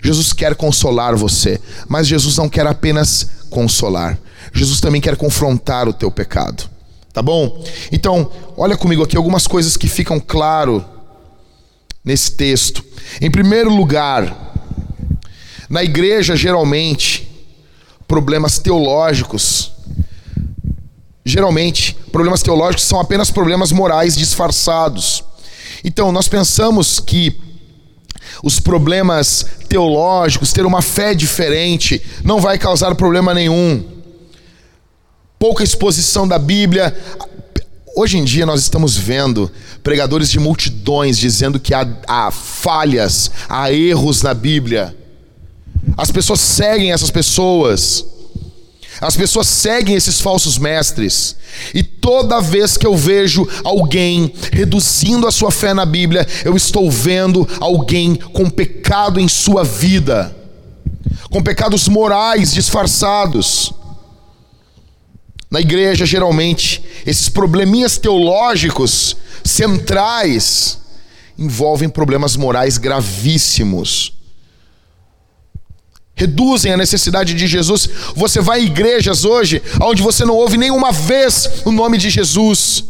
[0.03, 4.19] Jesus quer consolar você, mas Jesus não quer apenas consolar.
[4.53, 6.69] Jesus também quer confrontar o teu pecado.
[7.13, 7.65] Tá bom?
[7.91, 10.85] Então, olha comigo aqui algumas coisas que ficam claro
[12.05, 12.85] nesse texto.
[13.21, 14.55] Em primeiro lugar,
[15.69, 17.27] na igreja geralmente
[18.07, 19.73] problemas teológicos
[21.25, 25.25] geralmente problemas teológicos são apenas problemas morais disfarçados.
[25.87, 27.39] Então, nós pensamos que
[28.43, 33.85] os problemas teológicos, ter uma fé diferente, não vai causar problema nenhum.
[35.39, 36.97] pouca exposição da Bíblia.
[37.95, 39.51] Hoje em dia nós estamos vendo
[39.83, 44.97] pregadores de multidões dizendo que há, há falhas, há erros na Bíblia.
[45.97, 48.05] As pessoas seguem essas pessoas.
[49.01, 51.37] As pessoas seguem esses falsos mestres.
[51.75, 56.91] E toda vez que eu vejo alguém reduzindo a sua fé na Bíblia, eu estou
[56.91, 60.35] vendo alguém com pecado em sua vida,
[61.31, 63.73] com pecados morais disfarçados.
[65.51, 70.79] Na igreja, geralmente, esses probleminhas teológicos centrais
[71.39, 74.16] envolvem problemas morais gravíssimos.
[76.17, 77.89] Reduzem a necessidade de Jesus.
[78.17, 82.85] Você vai a igrejas hoje onde você não ouve nenhuma vez o nome de Jesus.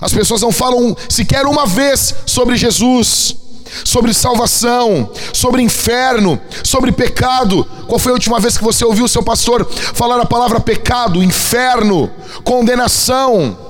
[0.00, 3.36] As pessoas não falam sequer uma vez sobre Jesus
[3.84, 7.66] sobre salvação, sobre inferno, sobre pecado.
[7.88, 11.22] Qual foi a última vez que você ouviu o seu pastor falar a palavra pecado,
[11.22, 12.10] inferno,
[12.44, 13.63] condenação?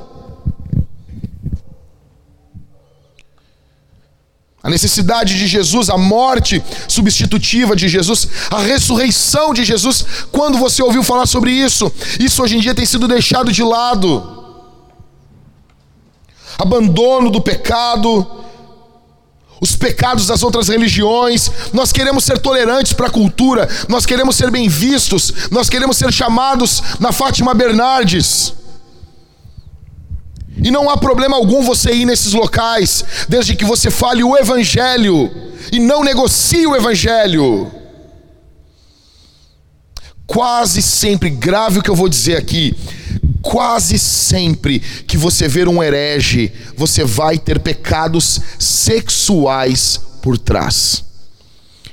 [4.65, 10.07] A necessidade de Jesus, a morte substitutiva de Jesus, a ressurreição de Jesus.
[10.33, 11.93] Quando você ouviu falar sobre isso?
[12.19, 14.43] Isso hoje em dia tem sido deixado de lado.
[16.59, 18.27] Abandono do pecado,
[19.61, 24.51] os pecados das outras religiões, nós queremos ser tolerantes para a cultura, nós queremos ser
[24.51, 28.64] bem vistos, nós queremos ser chamados na Fátima Bernardes.
[30.63, 35.31] E não há problema algum você ir nesses locais, desde que você fale o Evangelho
[35.73, 37.71] e não negocie o Evangelho.
[40.27, 42.75] Quase sempre, grave o que eu vou dizer aqui,
[43.43, 51.05] quase sempre que você ver um herege, você vai ter pecados sexuais por trás,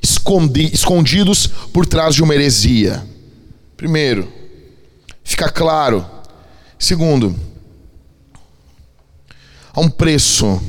[0.01, 3.03] escondi, escondidos por trás de uma heresia.
[3.75, 4.31] Primeiro,
[5.23, 6.05] fica claro.
[6.79, 7.35] Segundo,
[9.73, 10.61] há um preço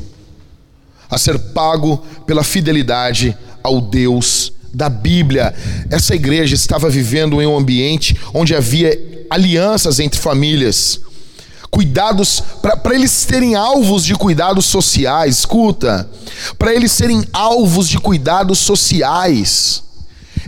[1.10, 5.54] a ser pago pela fidelidade ao Deus da Bíblia.
[5.90, 11.00] Essa igreja estava vivendo em um ambiente onde havia alianças entre famílias,
[11.70, 16.08] cuidados, para eles terem alvos de cuidados sociais, escuta,
[16.58, 19.82] para eles serem alvos de cuidados sociais,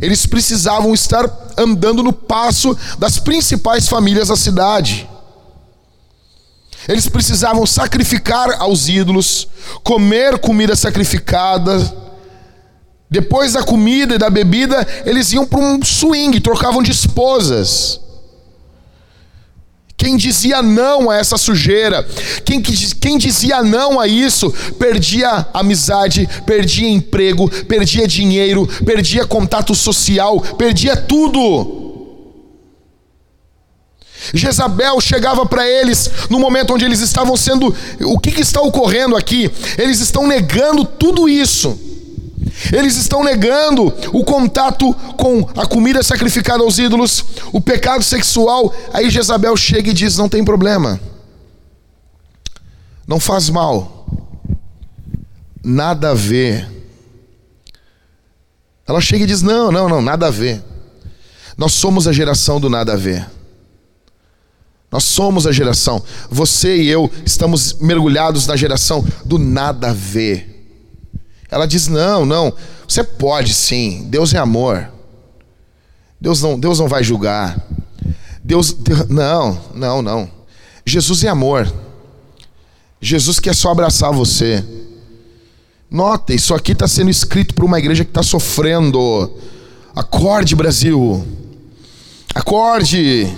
[0.01, 5.09] eles precisavam estar andando no passo das principais famílias da cidade.
[6.89, 9.49] Eles precisavam sacrificar aos ídolos,
[9.83, 12.05] comer comida sacrificada,
[13.15, 18.01] depois da comida e da bebida, eles iam para um swing, trocavam de esposas.
[19.97, 22.05] Quem dizia não a essa sujeira,
[22.45, 30.41] quem, quem dizia não a isso, perdia amizade, perdia emprego, perdia dinheiro, perdia contato social,
[30.59, 31.84] perdia tudo.
[34.33, 37.75] Jezabel chegava para eles no momento onde eles estavam sendo.
[38.03, 39.51] O que, que está ocorrendo aqui?
[39.77, 41.79] Eles estão negando tudo isso.
[42.73, 48.73] Eles estão negando o contato com a comida sacrificada aos ídolos, o pecado sexual.
[48.93, 51.01] Aí Jezabel chega e diz: Não tem problema,
[53.07, 54.07] não faz mal,
[55.63, 56.71] nada a ver.
[58.87, 60.63] Ela chega e diz: Não, não, não, nada a ver.
[61.57, 63.27] Nós somos a geração do nada a ver.
[64.95, 66.01] Nós somos a geração.
[66.31, 70.69] Você e eu estamos mergulhados na geração do nada a ver.
[71.51, 72.55] Ela diz: Não, não,
[72.87, 74.89] você pode sim, Deus é amor.
[76.21, 77.61] Deus não, Deus não vai julgar.
[78.45, 80.31] Deus, Deus, não, não, não.
[80.87, 81.67] Jesus é amor.
[83.01, 84.65] Jesus quer só abraçar você.
[85.91, 89.29] Nota, isso aqui está sendo escrito para uma igreja que está sofrendo.
[89.93, 91.27] Acorde, Brasil.
[92.33, 93.37] Acorde.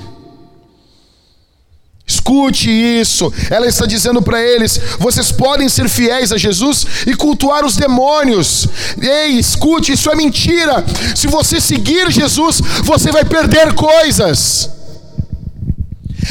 [2.07, 3.32] Escute isso.
[3.50, 8.68] Ela está dizendo para eles: vocês podem ser fiéis a Jesus e cultuar os demônios.
[9.00, 10.84] Ei, escute, isso é mentira.
[11.16, 14.70] Se você seguir Jesus, você vai perder coisas.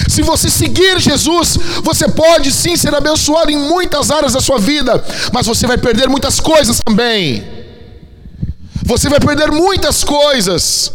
[0.10, 5.04] Se você seguir Jesus, você pode sim ser abençoado em muitas áreas da sua vida,
[5.34, 7.44] mas você vai perder muitas coisas também.
[8.84, 10.92] Você vai perder muitas coisas.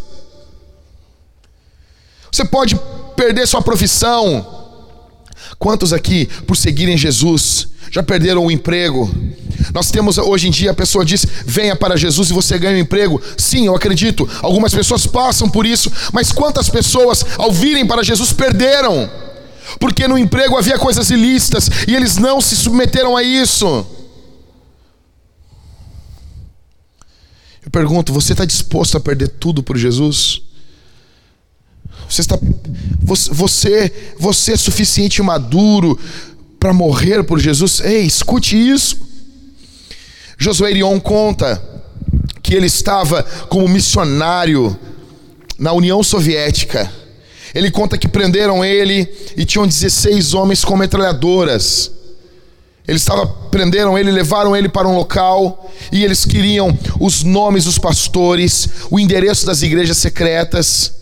[2.30, 2.78] Você pode
[3.16, 4.59] perder sua profissão,
[5.61, 9.14] Quantos aqui, por seguirem Jesus, já perderam o emprego?
[9.74, 12.80] Nós temos hoje em dia a pessoa diz: venha para Jesus e você ganha um
[12.80, 13.20] emprego.
[13.36, 14.26] Sim, eu acredito.
[14.40, 19.11] Algumas pessoas passam por isso, mas quantas pessoas, ao virem para Jesus, perderam?
[19.78, 23.86] Porque no emprego havia coisas ilícitas e eles não se submeteram a isso.
[27.62, 30.40] Eu pergunto: você está disposto a perder tudo por Jesus?
[32.11, 32.38] Você está
[33.04, 35.98] você você é suficiente maduro
[36.58, 37.80] para morrer por Jesus?
[37.80, 38.98] Ei, escute isso.
[40.36, 41.62] Josué Irion conta
[42.42, 44.76] que ele estava como missionário
[45.58, 46.90] na União Soviética.
[47.54, 51.90] Ele conta que prenderam ele e tinham 16 homens com metralhadoras.
[52.88, 57.78] Eles estavam, prenderam ele, levaram ele para um local e eles queriam os nomes dos
[57.78, 60.99] pastores, o endereço das igrejas secretas.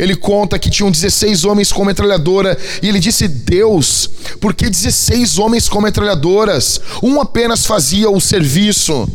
[0.00, 4.08] Ele conta que tinham 16 homens com metralhadora e ele disse: Deus,
[4.40, 6.80] por que 16 homens com metralhadoras?
[7.02, 9.06] Um apenas fazia o serviço.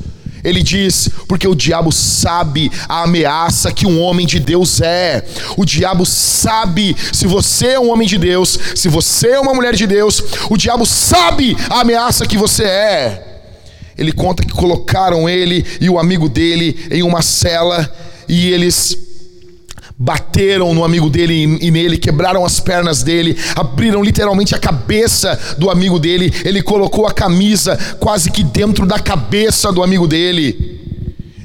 [0.44, 5.26] Ele diz: porque o diabo sabe a ameaça que um homem de Deus é.
[5.58, 9.74] O diabo sabe se você é um homem de Deus, se você é uma mulher
[9.74, 13.42] de Deus, o diabo sabe a ameaça que você é.
[13.98, 17.92] Ele conta que colocaram ele e o amigo dele em uma cela
[18.30, 19.15] e eles
[19.98, 25.70] bateram no amigo dele e nele, quebraram as pernas dele, abriram literalmente a cabeça do
[25.70, 26.34] amigo dele.
[26.44, 30.76] Ele colocou a camisa quase que dentro da cabeça do amigo dele.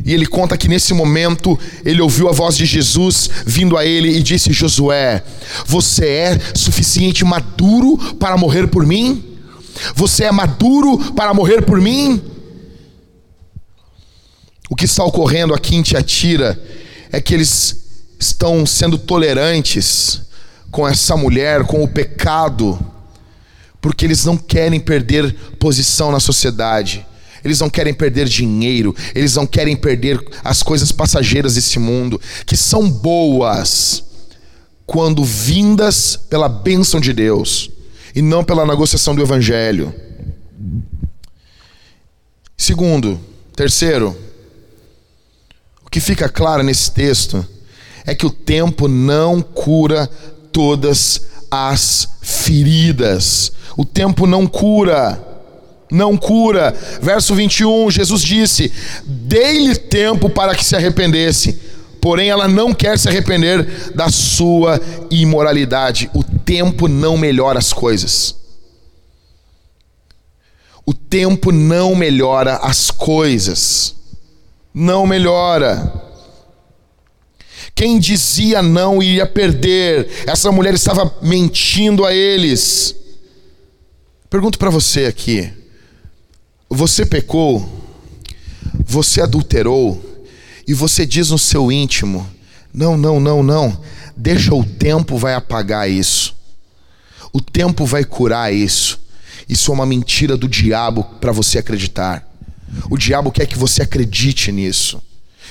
[0.04, 4.16] E ele conta que nesse momento ele ouviu a voz de Jesus vindo a ele
[4.16, 5.22] e disse: Josué,
[5.66, 9.22] você é suficiente maduro para morrer por mim?
[9.94, 12.20] Você é maduro para morrer por mim?
[14.68, 16.60] O que está ocorrendo aqui em Tiatira
[17.12, 17.79] é que eles
[18.20, 20.20] estão sendo tolerantes
[20.70, 22.78] com essa mulher, com o pecado,
[23.80, 27.06] porque eles não querem perder posição na sociedade.
[27.42, 32.54] Eles não querem perder dinheiro, eles não querem perder as coisas passageiras desse mundo, que
[32.54, 34.04] são boas
[34.84, 37.70] quando vindas pela bênção de Deus
[38.14, 39.94] e não pela negociação do evangelho.
[42.58, 43.18] Segundo,
[43.56, 44.14] terceiro,
[45.82, 47.46] o que fica claro nesse texto
[48.10, 50.10] é que o tempo não cura
[50.50, 53.52] todas as feridas.
[53.76, 55.24] O tempo não cura.
[55.88, 56.74] Não cura.
[57.00, 58.72] Verso 21, Jesus disse:
[59.04, 61.52] Dei-lhe tempo para que se arrependesse,
[62.00, 66.10] porém ela não quer se arrepender da sua imoralidade.
[66.12, 68.34] O tempo não melhora as coisas.
[70.84, 73.94] O tempo não melhora as coisas.
[74.74, 76.09] Não melhora.
[77.80, 80.06] Quem dizia não iria perder.
[80.26, 82.94] Essa mulher estava mentindo a eles.
[84.28, 85.50] Pergunto para você aqui:
[86.68, 87.66] você pecou?
[88.84, 89.98] Você adulterou?
[90.68, 92.28] E você diz no seu íntimo:
[92.70, 93.80] não, não, não, não.
[94.14, 96.36] Deixa o tempo vai apagar isso.
[97.32, 99.00] O tempo vai curar isso.
[99.48, 102.28] Isso é uma mentira do diabo para você acreditar.
[102.90, 105.02] O diabo quer que você acredite nisso.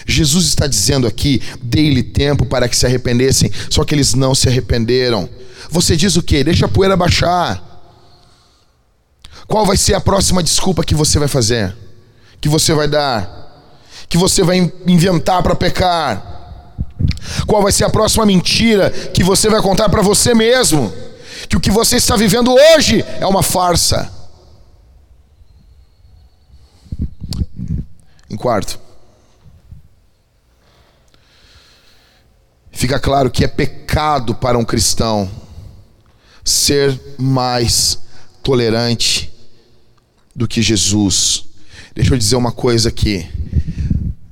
[0.06, 4.48] Jesus está dizendo aqui: dei-lhe tempo para que se arrependessem, só que eles não se
[4.48, 5.30] arrependeram.
[5.70, 6.44] Você diz o que?
[6.44, 7.64] Deixa a poeira baixar.
[9.48, 11.76] Qual vai ser a próxima desculpa que você vai fazer?
[12.40, 13.38] Que você vai dar?
[14.08, 16.30] Que você vai inventar para pecar?
[17.48, 20.94] Qual vai ser a próxima mentira que você vai contar para você mesmo?
[21.48, 24.12] Que o que você está vivendo hoje é uma farsa.
[28.30, 28.80] Em quarto,
[32.80, 35.30] fica claro que é pecado para um cristão
[36.46, 38.00] ser mais
[38.42, 39.30] tolerante
[40.34, 41.44] do que Jesus.
[41.94, 43.28] Deixa eu dizer uma coisa aqui.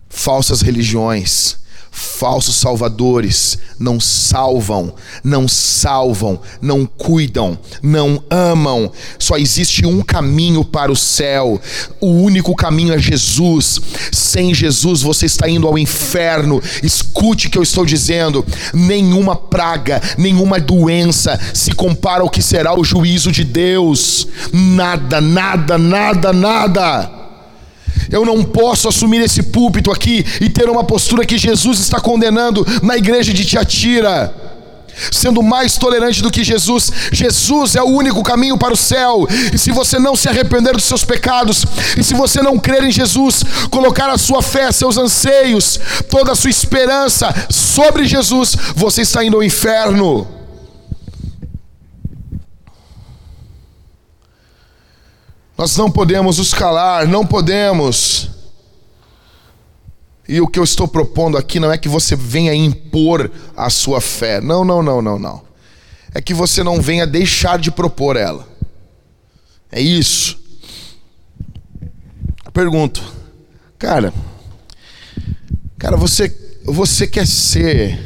[0.07, 1.57] Falsas religiões
[1.97, 4.93] falsos salvadores não salvam,
[5.23, 8.91] não salvam, não cuidam, não amam.
[9.17, 11.59] Só existe um caminho para o céu.
[11.99, 13.79] O único caminho é Jesus.
[14.11, 16.61] Sem Jesus você está indo ao inferno.
[16.83, 18.45] Escute o que eu estou dizendo.
[18.73, 24.27] Nenhuma praga, nenhuma doença se compara ao que será o juízo de Deus.
[24.53, 27.16] Nada, nada, nada, nada.
[28.11, 32.65] Eu não posso assumir esse púlpito aqui e ter uma postura que Jesus está condenando
[32.81, 34.33] na igreja de Tiatira.
[35.11, 39.27] Sendo mais tolerante do que Jesus, Jesus é o único caminho para o céu.
[39.53, 42.91] E se você não se arrepender dos seus pecados, e se você não crer em
[42.91, 45.79] Jesus, colocar a sua fé, seus anseios,
[46.09, 50.36] toda a sua esperança sobre Jesus, você está indo ao inferno.
[55.57, 58.29] Nós não podemos nos calar, não podemos.
[60.29, 63.99] E o que eu estou propondo aqui não é que você venha impor a sua
[63.99, 64.39] fé.
[64.39, 65.41] Não, não, não, não, não.
[66.13, 68.47] É que você não venha deixar de propor ela.
[69.71, 70.39] É isso.
[72.53, 73.03] pergunto,
[73.79, 74.13] cara,
[75.77, 76.35] cara, você,
[76.65, 77.99] você quer ser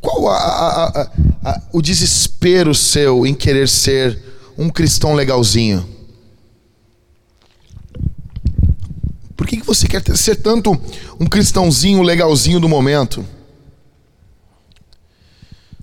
[0.00, 1.10] qual a, a,
[1.44, 4.31] a, o desespero seu em querer ser
[4.62, 5.86] um cristão legalzinho?
[9.36, 10.70] Por que, que você quer ser tanto
[11.18, 13.26] um cristãozinho legalzinho do momento?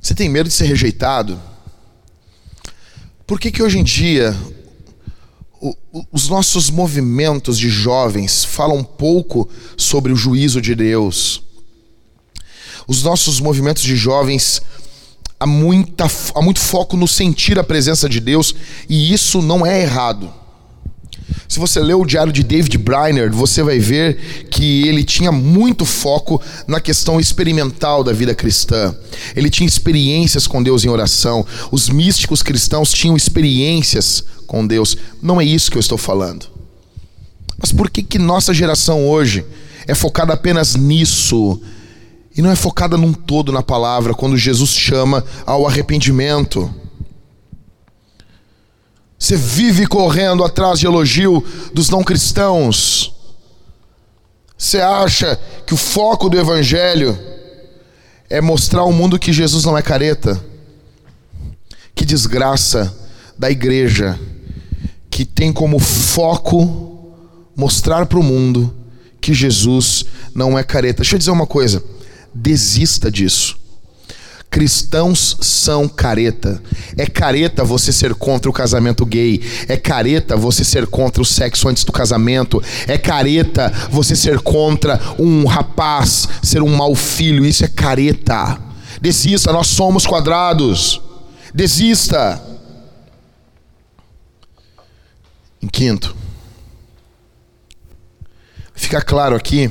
[0.02, 1.40] Você tem medo de ser rejeitado?
[3.28, 4.36] Por que, que hoje em dia
[6.10, 11.44] os nossos movimentos de jovens falam pouco sobre o juízo de Deus?
[12.88, 14.62] Os nossos movimentos de jovens
[15.40, 18.54] há, muita, há muito foco no sentir a presença de Deus
[18.90, 20.32] e isso não é errado.
[21.48, 25.84] Se você ler o diário de David Briner, você vai ver que ele tinha muito
[25.84, 28.96] foco na questão experimental da vida cristã.
[29.36, 31.46] Ele tinha experiências com Deus em oração.
[31.72, 34.96] Os místicos cristãos tinham experiências com Deus.
[35.22, 36.46] Não é isso que eu estou falando.
[37.58, 39.44] Mas por que que nossa geração hoje
[39.88, 41.60] é focada apenas nisso
[42.40, 46.74] e não é focada num todo na palavra quando Jesus chama ao arrependimento?
[49.20, 53.14] Você vive correndo atrás de elogio dos não cristãos.
[54.58, 55.38] Você acha
[55.68, 57.20] que o foco do evangelho
[58.30, 60.42] é mostrar ao mundo que Jesus não é careta?
[61.94, 62.98] Que desgraça
[63.38, 64.18] da igreja
[65.12, 67.12] que tem como foco
[67.54, 68.74] mostrar para o mundo
[69.20, 71.02] que Jesus não é careta.
[71.02, 71.84] Deixa eu dizer uma coisa:
[72.34, 73.58] desista disso.
[74.50, 76.62] Cristãos são careta.
[76.98, 79.42] É careta você ser contra o casamento gay.
[79.68, 82.62] É careta você ser contra o sexo antes do casamento.
[82.88, 87.46] É careta você ser contra um rapaz ser um mau filho.
[87.46, 88.60] Isso é careta.
[89.00, 91.00] Desista, nós somos quadrados.
[91.54, 92.44] Desista.
[95.62, 96.16] Em quinto,
[98.74, 99.70] fica claro aqui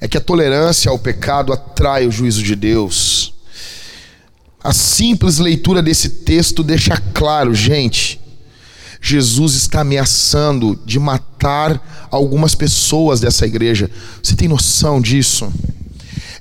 [0.00, 3.34] é que a tolerância ao pecado atrai o juízo de Deus.
[4.62, 8.20] A simples leitura desse texto deixa claro, gente,
[9.00, 13.90] Jesus está ameaçando de matar algumas pessoas dessa igreja.
[14.22, 15.52] Você tem noção disso?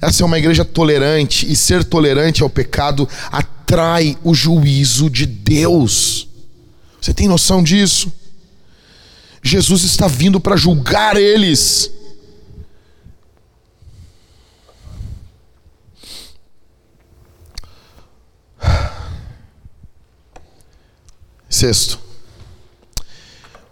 [0.01, 6.27] Essa é uma igreja tolerante e ser tolerante ao pecado atrai o juízo de Deus.
[7.01, 8.11] Você tem noção disso?
[9.41, 11.91] Jesus está vindo para julgar eles.
[21.57, 21.99] Sexto,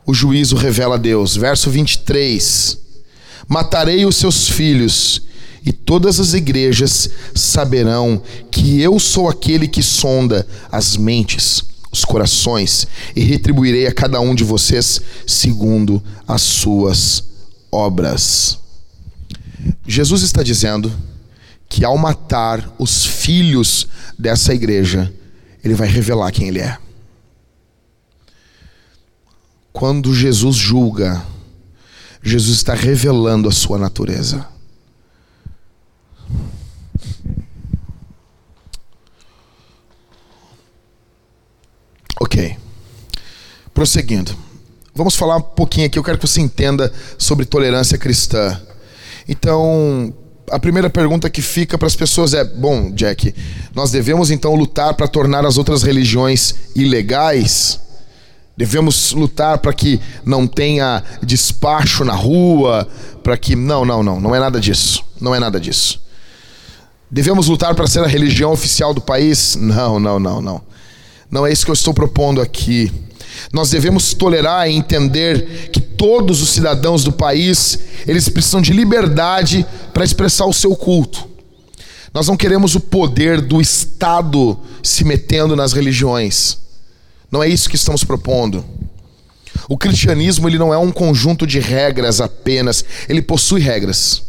[0.07, 1.35] o juízo revela Deus.
[1.35, 2.79] Verso 23:
[3.47, 5.21] Matarei os seus filhos,
[5.63, 8.19] e todas as igrejas saberão
[8.49, 14.33] que eu sou aquele que sonda as mentes, os corações, e retribuirei a cada um
[14.33, 17.23] de vocês segundo as suas
[17.71, 18.57] obras.
[19.87, 20.91] Jesus está dizendo
[21.69, 25.13] que ao matar os filhos dessa igreja,
[25.63, 26.79] ele vai revelar quem ele é.
[29.75, 31.21] Quando Jesus julga,
[32.23, 34.47] Jesus está revelando a sua natureza.
[42.21, 42.55] Ok.
[43.73, 44.33] Prosseguindo.
[44.95, 45.99] Vamos falar um pouquinho aqui.
[45.99, 48.57] Eu quero que você entenda sobre tolerância cristã.
[49.27, 50.13] Então,
[50.49, 53.35] a primeira pergunta que fica para as pessoas é: bom, Jack,
[53.75, 57.83] nós devemos então lutar para tornar as outras religiões ilegais?
[58.57, 62.87] Devemos lutar para que não tenha despacho na rua,
[63.21, 63.55] para que.
[63.55, 65.03] Não, não, não, não é nada disso.
[65.19, 66.01] Não é nada disso.
[67.11, 69.55] Devemos lutar para ser a religião oficial do país?
[69.55, 70.61] Não, não, não, não.
[71.29, 72.91] Não é isso que eu estou propondo aqui.
[73.51, 79.65] Nós devemos tolerar e entender que todos os cidadãos do país, eles precisam de liberdade
[79.93, 81.27] para expressar o seu culto.
[82.13, 86.64] Nós não queremos o poder do Estado se metendo nas religiões.
[87.31, 88.63] Não é isso que estamos propondo.
[89.67, 94.23] O cristianismo ele não é um conjunto de regras apenas, ele possui regras.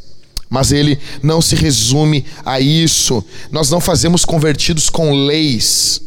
[0.49, 3.25] Mas ele não se resume a isso.
[3.51, 6.01] Nós não fazemos convertidos com leis.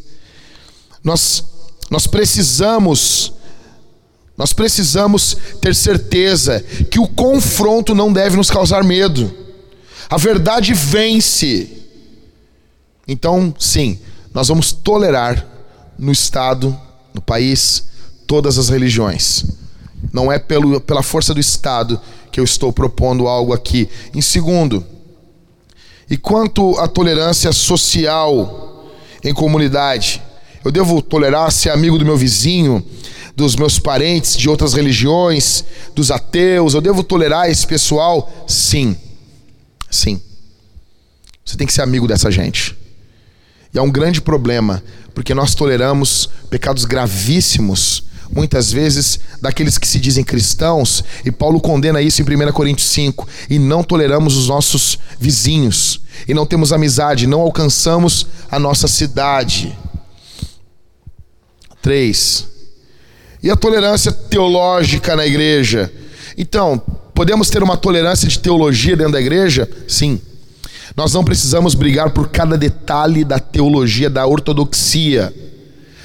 [1.03, 1.43] Nós
[1.89, 3.33] nós precisamos
[4.37, 9.29] nós precisamos ter certeza que o confronto não deve nos causar medo.
[10.09, 11.69] A verdade vence.
[13.05, 13.99] Então, sim,
[14.33, 15.45] nós vamos tolerar
[15.99, 16.75] no Estado,
[17.13, 17.83] no país,
[18.25, 19.45] todas as religiões.
[20.13, 21.99] Não é pelo, pela força do Estado
[22.31, 23.89] que eu estou propondo algo aqui.
[24.13, 24.85] Em segundo,
[26.09, 28.89] e quanto à tolerância social
[29.23, 30.21] em comunidade,
[30.63, 32.83] eu devo tolerar ser amigo do meu vizinho,
[33.35, 35.63] dos meus parentes de outras religiões,
[35.95, 38.31] dos ateus, eu devo tolerar esse pessoal?
[38.47, 38.97] Sim.
[39.89, 40.21] Sim.
[41.45, 42.77] Você tem que ser amigo dessa gente.
[43.73, 44.83] E é um grande problema,
[45.19, 52.01] porque nós toleramos pecados gravíssimos, muitas vezes daqueles que se dizem cristãos, e Paulo condena
[52.01, 57.27] isso em 1 Coríntios 5, e não toleramos os nossos vizinhos, e não temos amizade,
[57.27, 59.77] não alcançamos a nossa cidade.
[61.81, 62.47] 3.
[63.43, 65.91] E a tolerância teológica na igreja?
[66.37, 66.81] Então,
[67.13, 69.69] podemos ter uma tolerância de teologia dentro da igreja?
[69.85, 70.21] Sim.
[70.95, 75.33] Nós não precisamos brigar por cada detalhe da teologia, da ortodoxia.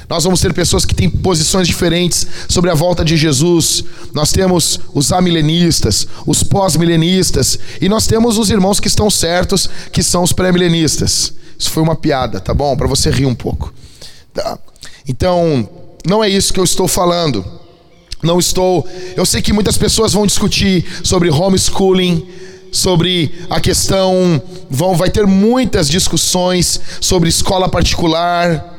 [0.09, 3.85] Nós vamos ter pessoas que têm posições diferentes sobre a volta de Jesus.
[4.13, 10.03] Nós temos os amilenistas, os pós-milenistas, e nós temos os irmãos que estão certos, que
[10.03, 11.33] são os pré-milenistas.
[11.59, 12.77] Isso foi uma piada, tá bom?
[12.77, 13.73] Para você rir um pouco.
[14.33, 14.59] Tá.
[15.09, 15.69] Então,
[16.07, 17.45] não é isso que eu estou falando.
[18.23, 18.87] Não estou.
[19.17, 22.27] Eu sei que muitas pessoas vão discutir sobre homeschooling,
[22.75, 28.73] sobre a questão, vão, vai ter muitas discussões sobre escola particular.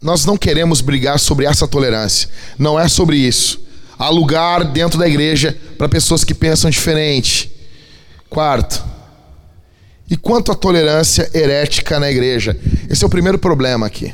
[0.00, 2.30] Nós não queremos brigar sobre essa tolerância.
[2.58, 3.60] Não é sobre isso.
[3.98, 7.52] Há lugar dentro da igreja para pessoas que pensam diferente.
[8.30, 8.82] Quarto,
[10.10, 12.58] e quanto à tolerância herética na igreja?
[12.88, 14.12] Esse é o primeiro problema aqui.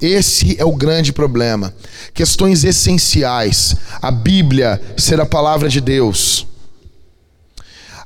[0.00, 1.74] Esse é o grande problema.
[2.14, 3.76] Questões essenciais.
[4.00, 6.46] A Bíblia ser a palavra de Deus.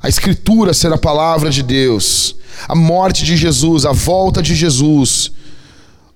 [0.01, 2.35] A Escritura ser a palavra de Deus.
[2.67, 5.31] A morte de Jesus, a volta de Jesus.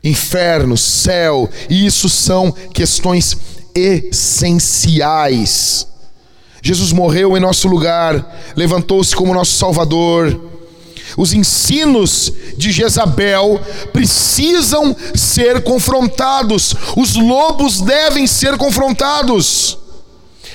[0.03, 1.49] Inferno, céu.
[1.69, 3.37] Isso são questões
[3.73, 5.87] essenciais.
[6.61, 10.48] Jesus morreu em nosso lugar, levantou-se como nosso Salvador
[11.19, 13.59] os ensinos de Jezabel
[13.91, 16.73] precisam ser confrontados.
[16.95, 19.77] Os lobos devem ser confrontados.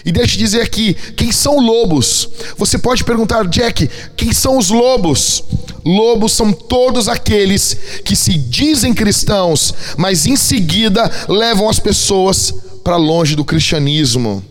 [0.06, 2.30] E deixe dizer aqui, quem são lobos?
[2.56, 5.44] Você pode perguntar, Jack, quem são os lobos?
[5.84, 12.96] Lobos são todos aqueles que se dizem cristãos, mas em seguida levam as pessoas para
[12.96, 14.42] longe do cristianismo.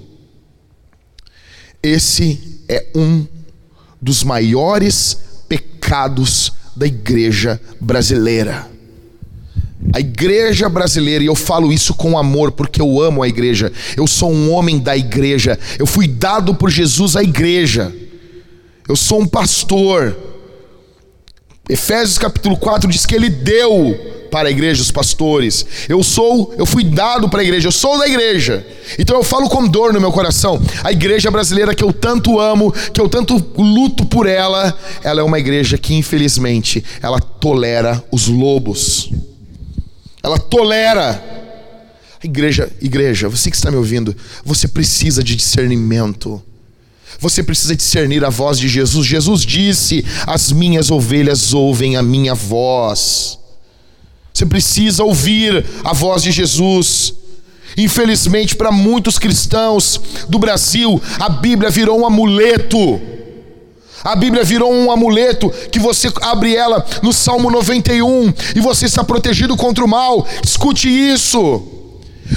[1.81, 3.25] Esse é um
[3.99, 5.32] dos maiores
[5.93, 8.67] pecados da igreja brasileira.
[9.93, 14.07] A igreja brasileira, e eu falo isso com amor, porque eu amo a igreja, eu
[14.07, 17.93] sou um homem da igreja, eu fui dado por Jesus à igreja,
[18.89, 20.32] eu sou um pastor.
[21.69, 25.65] Efésios capítulo 4 diz que ele deu para a igreja, os pastores.
[25.87, 28.65] Eu sou, eu fui dado para a igreja, eu sou da igreja.
[28.99, 30.61] Então eu falo com dor no meu coração.
[30.83, 35.23] A igreja brasileira que eu tanto amo, que eu tanto luto por ela, ela é
[35.23, 39.11] uma igreja que infelizmente ela tolera os lobos.
[40.21, 41.23] Ela tolera.
[42.21, 46.41] Igreja, igreja, você que está me ouvindo, você precisa de discernimento.
[47.23, 49.07] Você precisa discernir a voz de Jesus.
[49.07, 53.39] Jesus disse: As minhas ovelhas ouvem a minha voz.
[54.33, 57.13] Você precisa ouvir a voz de Jesus.
[57.77, 62.99] Infelizmente, para muitos cristãos do Brasil, a Bíblia virou um amuleto.
[64.03, 69.01] A Bíblia virou um amuleto que você abre ela no Salmo 91 e você está
[69.01, 70.27] protegido contra o mal.
[70.43, 71.63] Escute isso.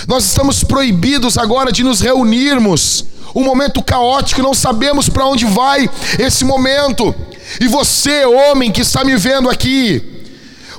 [0.06, 3.15] Nós estamos proibidos agora de nos reunirmos.
[3.36, 7.14] Um momento caótico, não sabemos para onde vai esse momento.
[7.60, 10.16] E você, homem que está me vendo aqui,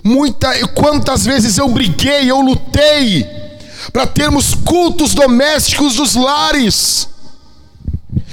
[0.08, 3.28] Muita, quantas vezes eu briguei, eu lutei
[3.91, 7.10] para termos cultos domésticos dos lares.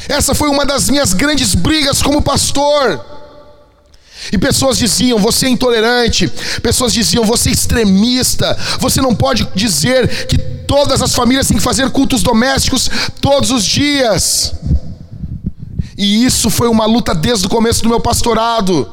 [0.08, 3.04] Essa foi uma das minhas grandes brigas como pastor.
[4.32, 6.28] E pessoas diziam, você é intolerante.
[6.62, 8.56] Pessoas diziam, você é extremista.
[8.78, 12.90] Você não pode dizer que todas as famílias têm que fazer cultos domésticos
[13.20, 14.54] todos os dias.
[15.96, 18.88] E isso foi uma luta desde o começo do meu pastorado.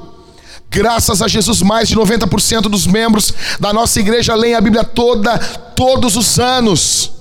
[0.69, 5.37] Graças a Jesus, mais de 90% dos membros da nossa igreja leem a Bíblia toda,
[5.37, 7.11] todos os anos.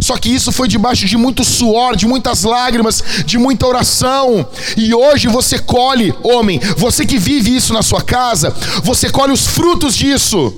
[0.00, 4.46] Só que isso foi debaixo de muito suor, de muitas lágrimas, de muita oração.
[4.76, 9.46] E hoje você colhe, homem, você que vive isso na sua casa, você colhe os
[9.46, 10.52] frutos disso.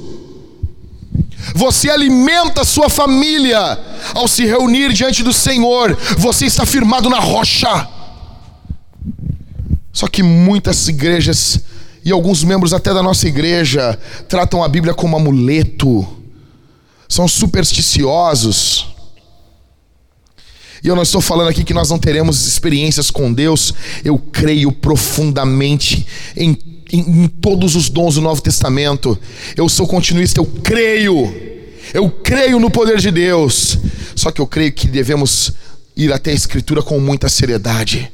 [1.55, 3.79] Você alimenta sua família
[4.15, 5.97] ao se reunir diante do Senhor.
[6.19, 7.89] Você está firmado na rocha.
[9.93, 11.61] Só que muitas igrejas
[12.05, 16.07] e alguns membros até da nossa igreja tratam a Bíblia como amuleto,
[17.09, 18.87] são supersticiosos.
[20.83, 23.75] E eu não estou falando aqui que nós não teremos experiências com Deus,
[24.05, 26.57] eu creio profundamente em,
[26.93, 29.19] em, em todos os dons do Novo Testamento.
[29.57, 31.35] Eu sou continuista, eu creio,
[31.93, 33.79] eu creio no poder de Deus.
[34.15, 35.53] Só que eu creio que devemos
[35.97, 38.11] ir até a Escritura com muita seriedade.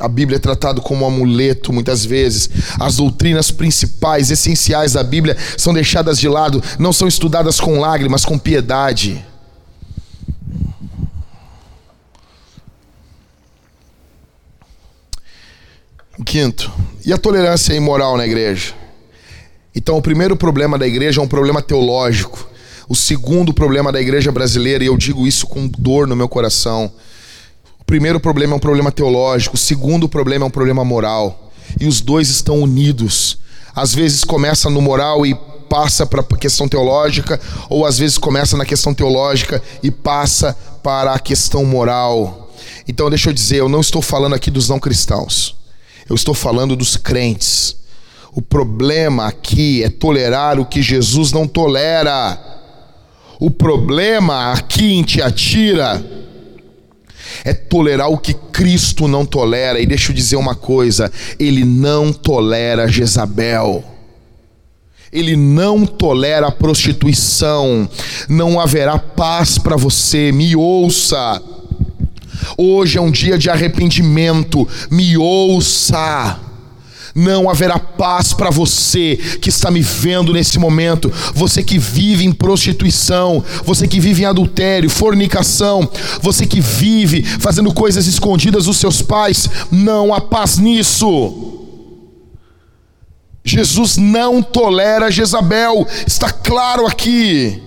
[0.00, 2.50] A Bíblia é tratada como um amuleto muitas vezes.
[2.80, 8.24] As doutrinas principais, essenciais da Bíblia são deixadas de lado, não são estudadas com lágrimas,
[8.24, 9.24] com piedade.
[16.22, 16.72] Quinto,
[17.04, 18.74] e a tolerância imoral na igreja?
[19.74, 22.48] Então, o primeiro problema da igreja é um problema teológico.
[22.88, 26.92] O segundo problema da igreja brasileira, e eu digo isso com dor no meu coração,
[27.80, 31.52] o primeiro problema é um problema teológico, o segundo problema é um problema moral.
[31.80, 33.38] E os dois estão unidos.
[33.74, 35.34] Às vezes começa no moral e
[35.68, 41.14] passa para a questão teológica, ou às vezes começa na questão teológica e passa para
[41.14, 42.52] a questão moral.
[42.86, 45.61] Então, deixa eu dizer, eu não estou falando aqui dos não cristãos.
[46.08, 47.76] Eu estou falando dos crentes.
[48.34, 52.38] O problema aqui é tolerar o que Jesus não tolera.
[53.38, 56.04] O problema aqui em Tiatira
[57.44, 59.80] é tolerar o que Cristo não tolera.
[59.80, 63.84] E deixa eu dizer uma coisa: Ele não tolera Jezabel.
[65.12, 67.88] Ele não tolera a prostituição.
[68.28, 70.32] Não haverá paz para você.
[70.32, 71.42] Me ouça.
[72.56, 74.68] Hoje é um dia de arrependimento.
[74.90, 76.40] Me ouça.
[77.14, 82.32] Não haverá paz para você que está me vendo nesse momento, você que vive em
[82.32, 85.88] prostituição, você que vive em adultério, fornicação,
[86.22, 91.52] você que vive fazendo coisas escondidas dos seus pais, não há paz nisso.
[93.44, 97.60] Jesus não tolera Jezabel, está claro aqui.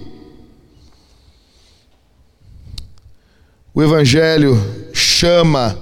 [3.77, 5.77] O Evangelho chama,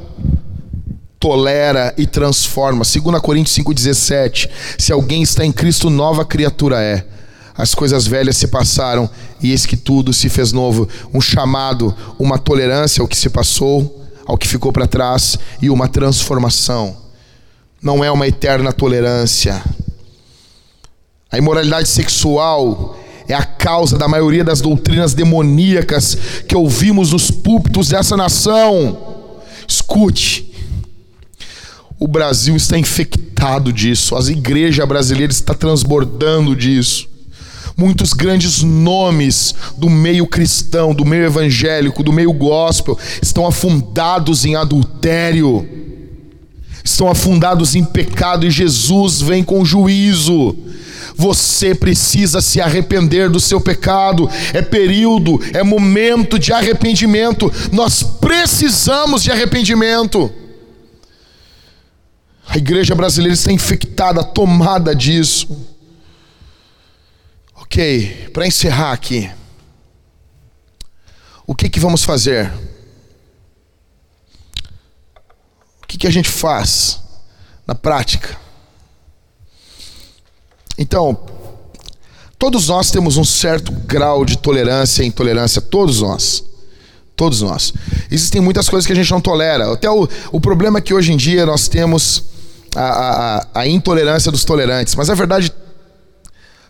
[1.19, 2.83] tolera e transforma.
[2.83, 7.05] 2 Coríntios 5,17: Se alguém está em Cristo, nova criatura é.
[7.55, 9.07] As coisas velhas se passaram
[9.39, 10.89] e eis que tudo se fez novo.
[11.13, 15.87] Um chamado, uma tolerância ao que se passou, ao que ficou para trás e uma
[15.87, 16.97] transformação.
[17.79, 19.63] Não é uma eterna tolerância.
[21.31, 26.17] A imoralidade sexual é a causa da maioria das doutrinas demoníacas
[26.47, 28.97] que ouvimos nos púlpitos dessa nação.
[29.67, 30.51] Escute,
[31.99, 37.07] o Brasil está infectado disso, as igrejas brasileiras estão transbordando disso.
[37.75, 44.55] Muitos grandes nomes do meio cristão, do meio evangélico, do meio gospel estão afundados em
[44.55, 45.67] adultério,
[46.83, 50.55] estão afundados em pecado e Jesus vem com juízo.
[51.15, 54.29] Você precisa se arrepender do seu pecado.
[54.53, 57.51] É período, é momento de arrependimento.
[57.71, 60.31] Nós precisamos de arrependimento.
[62.47, 65.47] A igreja brasileira está infectada, tomada disso.
[67.55, 69.31] Ok, para encerrar aqui,
[71.47, 72.51] o que, que vamos fazer?
[75.81, 77.01] O que, que a gente faz
[77.65, 78.42] na prática?
[80.77, 81.17] Então,
[82.37, 86.43] todos nós temos um certo grau de tolerância e intolerância, todos nós.
[87.15, 87.73] Todos nós.
[88.09, 89.71] Existem muitas coisas que a gente não tolera.
[89.71, 92.23] Até o, o problema é que hoje em dia nós temos
[92.75, 94.95] a, a, a intolerância dos tolerantes.
[94.95, 95.53] Mas a verdade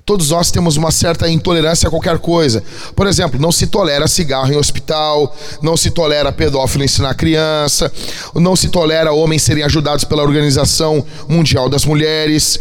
[0.06, 2.62] Todos nós temos uma certa intolerância a qualquer coisa.
[2.93, 7.89] Por exemplo, não se tolera cigarro em hospital, não se tolera pedófilo ensinar criança,
[8.36, 12.60] não se tolera homens serem ajudados pela Organização Mundial das Mulheres,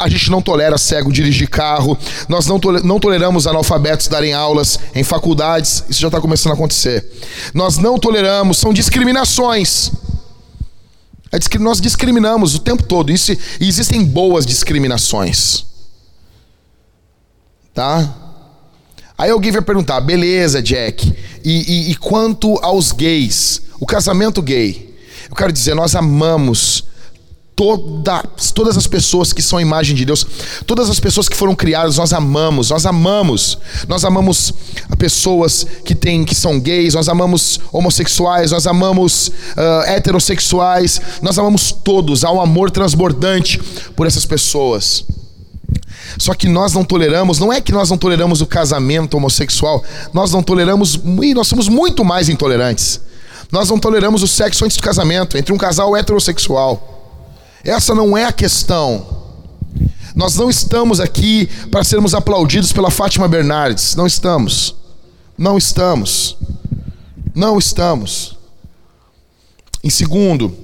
[0.00, 1.96] a gente não tolera cego dirigir carro,
[2.28, 7.06] nós não, não toleramos analfabetos darem aulas em faculdades, isso já está começando a acontecer.
[7.54, 9.92] Nós não toleramos, são discriminações.
[11.30, 15.69] É nós discriminamos o tempo todo, isso, e existem boas discriminações.
[17.74, 18.14] Tá?
[19.16, 21.14] Aí alguém vai perguntar, beleza, Jack,
[21.44, 23.62] e, e, e quanto aos gays?
[23.78, 24.96] O casamento gay.
[25.28, 26.84] Eu quero dizer, nós amamos
[27.60, 28.22] toda,
[28.54, 30.26] todas as pessoas que são a imagem de Deus,
[30.66, 33.58] todas as pessoas que foram criadas, nós amamos, nós amamos.
[33.86, 34.54] Nós amamos
[34.96, 41.70] pessoas que têm que são gays, nós amamos homossexuais, nós amamos uh, heterossexuais, nós amamos
[41.70, 43.60] todos, há um amor transbordante
[43.94, 45.04] por essas pessoas.
[46.18, 50.32] Só que nós não toleramos, não é que nós não toleramos o casamento homossexual, nós
[50.32, 53.00] não toleramos, e nós somos muito mais intolerantes.
[53.50, 57.18] Nós não toleramos o sexo antes do casamento, entre um casal heterossexual.
[57.64, 59.18] Essa não é a questão.
[60.14, 63.94] Nós não estamos aqui para sermos aplaudidos pela Fátima Bernardes.
[63.96, 64.74] Não estamos.
[65.36, 66.36] Não estamos.
[67.34, 68.36] Não estamos.
[69.82, 70.56] Em segundo,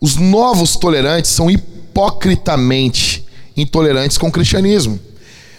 [0.00, 1.48] os novos tolerantes são
[1.96, 3.24] hipocritamente
[3.56, 5.00] intolerantes com o cristianismo.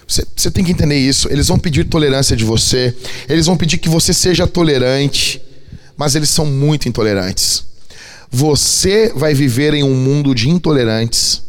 [0.08, 1.28] Você, você, tem que entender isso.
[1.32, 2.96] Eles vão pedir tolerância de você,
[3.28, 5.42] eles vão pedir que você seja tolerante,
[5.98, 7.66] mas eles são muito intolerantes.
[8.30, 11.42] Você vai viver em um mundo de intolerantes,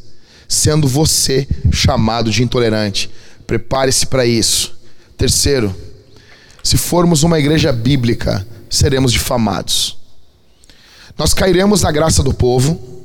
[0.49, 3.11] sendo você chamado de intolerante.
[3.47, 4.75] Prepare-se para isso.
[5.19, 5.75] Terceiro,
[6.65, 9.99] se formos uma igreja bíblica, seremos difamados.
[11.17, 12.98] Nós cairemos na graça do povo,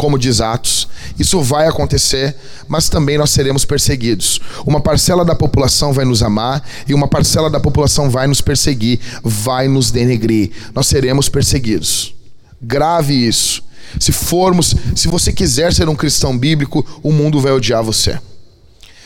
[0.00, 0.88] como diz Atos,
[1.18, 2.34] isso vai acontecer,
[2.66, 4.40] mas também nós seremos perseguidos.
[4.64, 8.98] Uma parcela da população vai nos amar e uma parcela da população vai nos perseguir,
[9.22, 10.52] vai nos denegrir.
[10.74, 12.14] Nós seremos perseguidos.
[12.62, 13.62] Grave isso.
[13.98, 18.18] Se formos, se você quiser ser um cristão bíblico, o mundo vai odiar você.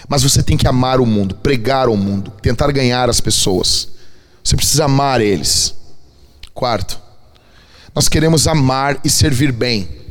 [0.08, 3.88] Mas você tem que amar o mundo, pregar o mundo, tentar ganhar as pessoas.
[4.44, 5.74] Você precisa amar eles.
[6.54, 7.00] Quarto,
[7.92, 10.03] nós queremos amar e servir bem.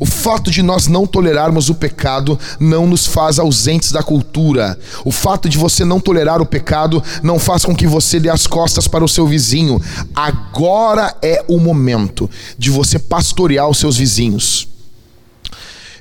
[0.00, 4.78] O fato de nós não tolerarmos o pecado não nos faz ausentes da cultura.
[5.04, 8.46] O fato de você não tolerar o pecado não faz com que você dê as
[8.46, 9.80] costas para o seu vizinho.
[10.14, 14.68] Agora é o momento de você pastorear os seus vizinhos.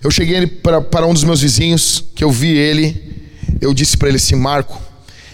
[0.03, 3.29] Eu cheguei para um dos meus vizinhos, que eu vi ele,
[3.59, 4.79] eu disse para ele assim: Marco,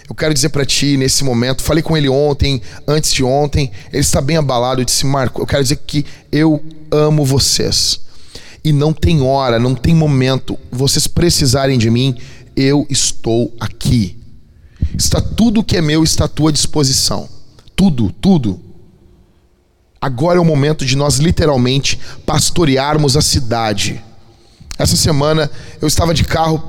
[0.10, 4.02] eu quero dizer para ti nesse momento, falei com ele ontem, antes de ontem, ele
[4.02, 4.80] está bem abalado.
[4.80, 8.00] Eu disse: Marco, eu quero dizer que eu amo vocês
[8.64, 10.58] e não tem hora, não tem momento.
[10.72, 12.16] Vocês precisarem de mim,
[12.56, 14.18] eu estou aqui.
[14.98, 17.28] Está tudo que é meu está à tua disposição.
[17.76, 18.60] Tudo, tudo.
[20.00, 24.04] Agora é o momento de nós literalmente pastorearmos a cidade.
[24.78, 25.50] Essa semana
[25.82, 26.62] eu estava de carro,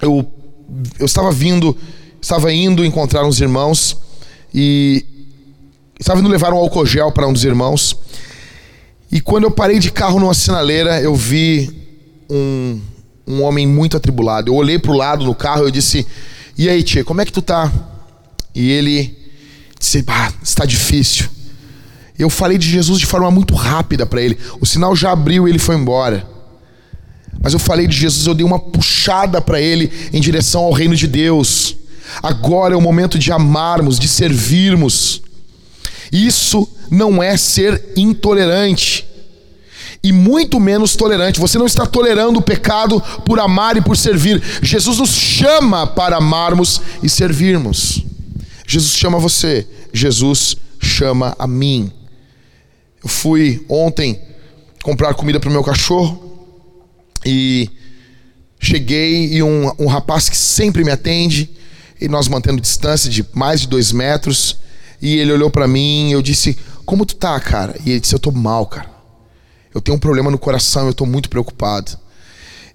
[0.00, 0.26] eu,
[0.98, 1.76] eu estava vindo,
[2.20, 3.96] estava indo encontrar uns irmãos
[4.54, 5.04] e
[5.98, 7.96] estava indo levar um álcool gel para um dos irmãos.
[9.12, 11.70] E quando eu parei de carro numa sinaleira, eu vi
[12.30, 12.80] um,
[13.26, 14.50] um homem muito atribulado.
[14.50, 16.06] Eu olhei para o lado no carro e eu disse:
[16.56, 17.70] E aí, tia, como é que tu tá?
[18.54, 19.14] E ele
[19.78, 21.26] disse: Ah, está difícil.
[22.18, 24.38] Eu falei de Jesus de forma muito rápida para ele.
[24.60, 26.26] O sinal já abriu e ele foi embora.
[27.42, 30.96] Mas eu falei de Jesus, eu dei uma puxada para ele em direção ao reino
[30.96, 31.76] de Deus.
[32.22, 35.20] Agora é o momento de amarmos, de servirmos.
[36.10, 39.06] Isso não é ser intolerante.
[40.04, 41.40] E muito menos tolerante.
[41.40, 44.42] Você não está tolerando o pecado por amar e por servir.
[44.60, 48.04] Jesus nos chama para amarmos e servirmos.
[48.66, 49.66] Jesus chama você.
[49.90, 51.90] Jesus chama a mim.
[53.02, 54.20] Eu fui ontem
[54.82, 56.46] comprar comida para o meu cachorro
[57.24, 57.70] e
[58.60, 61.48] cheguei e um, um rapaz que sempre me atende
[62.00, 64.58] e nós mantendo distância de mais de dois metros
[65.00, 67.76] e ele olhou para mim e eu disse como tu tá, cara?
[67.84, 68.90] E ele disse: Eu tô mal, cara.
[69.74, 71.98] Eu tenho um problema no coração, eu tô muito preocupado.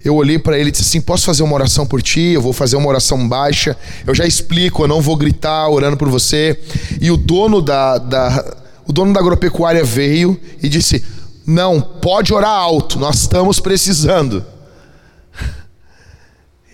[0.04, 2.20] Eu olhei para ele e disse assim: Posso fazer uma oração por ti?
[2.20, 3.76] Eu vou fazer uma oração baixa.
[4.06, 6.58] Eu já explico, eu não vou gritar orando por você.
[7.00, 8.56] E o dono da, da,
[8.86, 11.04] o dono da agropecuária veio e disse:
[11.46, 14.44] Não, pode orar alto, nós estamos precisando.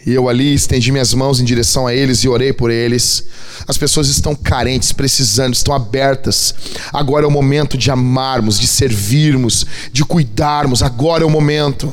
[0.07, 3.27] E eu ali estendi minhas mãos em direção a eles e orei por eles.
[3.67, 6.55] As pessoas estão carentes, precisando, estão abertas.
[6.93, 10.83] Agora é o momento de amarmos, de servirmos, de cuidarmos.
[10.83, 11.91] Agora é o momento.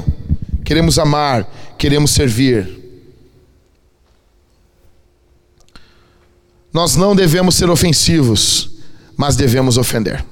[0.65, 2.79] Queremos amar, queremos servir.
[6.73, 8.71] Nós não devemos ser ofensivos,
[9.15, 10.23] mas devemos ofender.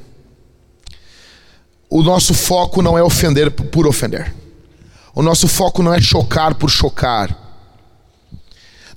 [1.89, 4.33] O nosso foco não é ofender por ofender.
[5.15, 7.48] O nosso foco não é chocar por chocar.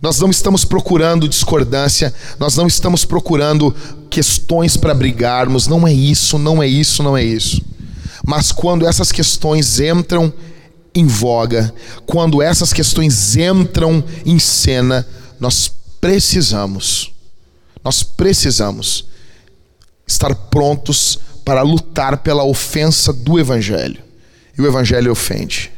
[0.03, 3.73] Nós não estamos procurando discordância, nós não estamos procurando
[4.11, 7.63] questões para brigarmos, não é isso, não é isso, não é isso.
[8.27, 10.35] Mas quando essas questões entram
[10.93, 11.73] em voga,
[12.05, 15.07] quando essas questões entram em cena,
[15.39, 17.13] nós precisamos,
[17.85, 19.07] nós precisamos
[20.05, 24.03] estar prontos para lutar pela ofensa do Evangelho.
[24.59, 25.71] E o Evangelho ofende.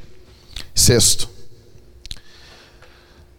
[0.75, 1.29] Sexto,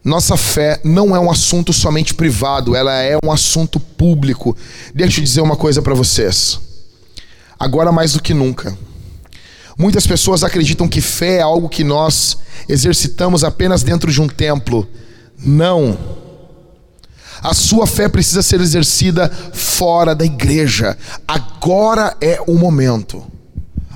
[0.05, 4.55] nossa fé não é um assunto somente privado, ela é um assunto público.
[4.93, 6.59] Deixa eu dizer uma coisa para vocês.
[7.57, 8.77] Agora mais do que nunca.
[9.75, 12.37] Muitas pessoas acreditam que fé é algo que nós
[12.69, 14.87] exercitamos apenas dentro de um templo.
[15.39, 15.97] Não.
[17.41, 20.95] A sua fé precisa ser exercida fora da igreja.
[21.27, 23.25] Agora é o momento.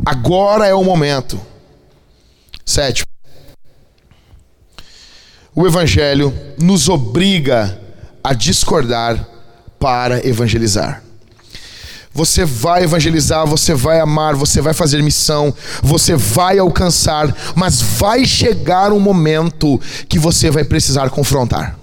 [0.03, 1.39] Agora é o momento.
[2.66, 3.09] Sétimo
[5.60, 7.78] o Evangelho nos obriga
[8.24, 9.28] a discordar
[9.78, 11.03] para evangelizar.
[12.14, 15.53] Você vai evangelizar, você vai amar, você vai fazer missão,
[15.84, 21.78] você vai alcançar, mas vai chegar um momento que você vai precisar confrontar.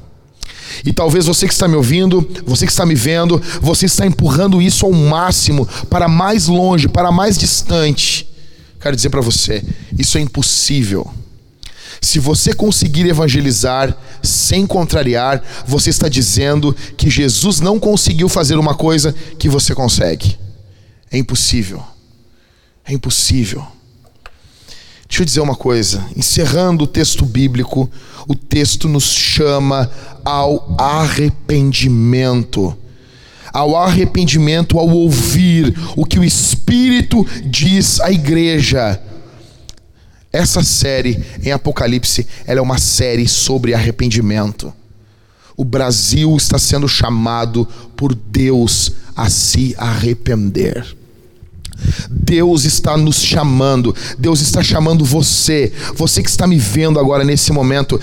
[0.82, 4.62] E talvez você que está me ouvindo, você que está me vendo, você está empurrando
[4.62, 8.26] isso ao máximo, para mais longe, para mais distante.
[8.80, 9.62] Quero dizer para você,
[9.98, 11.12] isso é impossível.
[12.00, 18.74] Se você conseguir evangelizar sem contrariar, você está dizendo que Jesus não conseguiu fazer uma
[18.74, 20.38] coisa que você consegue.
[21.10, 21.82] É impossível.
[22.84, 23.66] É impossível.
[25.08, 27.88] Deixa eu dizer uma coisa, encerrando o texto bíblico,
[28.26, 29.90] o texto nos chama
[30.24, 32.76] ao arrependimento.
[33.52, 39.00] Ao arrependimento, ao ouvir o que o Espírito diz à igreja.
[40.36, 44.70] Essa série em Apocalipse, ela é uma série sobre arrependimento.
[45.56, 47.66] O Brasil está sendo chamado
[47.96, 50.86] por Deus a se arrepender.
[52.10, 57.50] Deus está nos chamando, Deus está chamando você, você que está me vendo agora nesse
[57.50, 57.98] momento.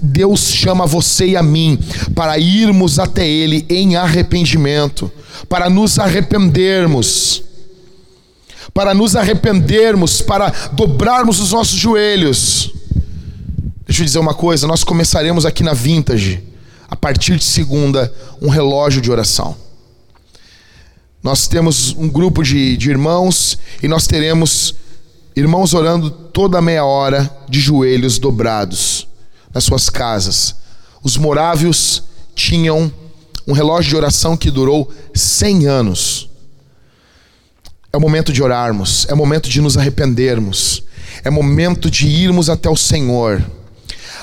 [0.00, 1.76] Deus chama você e a mim
[2.14, 5.10] para irmos até Ele em arrependimento,
[5.48, 7.42] para nos arrependermos,
[8.74, 12.72] para nos arrependermos, para dobrarmos os nossos joelhos.
[13.86, 16.42] Deixa eu dizer uma coisa: nós começaremos aqui na Vintage,
[16.88, 19.56] a partir de segunda, um relógio de oração.
[21.22, 24.74] Nós temos um grupo de, de irmãos e nós teremos
[25.36, 29.06] irmãos orando toda meia hora de joelhos dobrados
[29.54, 30.56] nas suas casas.
[31.02, 32.02] Os morávios
[32.34, 32.92] tinham
[33.46, 36.28] um relógio de oração que durou 100 anos.
[37.92, 40.82] É o momento de orarmos, é o momento de nos arrependermos,
[41.22, 43.44] é momento de irmos até o Senhor.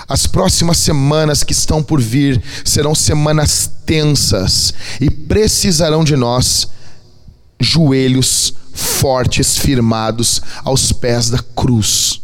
[0.07, 6.67] As próximas semanas que estão por vir serão semanas tensas e precisarão de nós
[7.59, 12.22] joelhos fortes, firmados aos pés da cruz.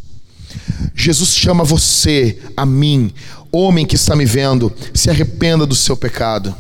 [0.95, 3.13] Jesus chama você, a mim,
[3.51, 6.55] homem que está me vendo, se arrependa do seu pecado.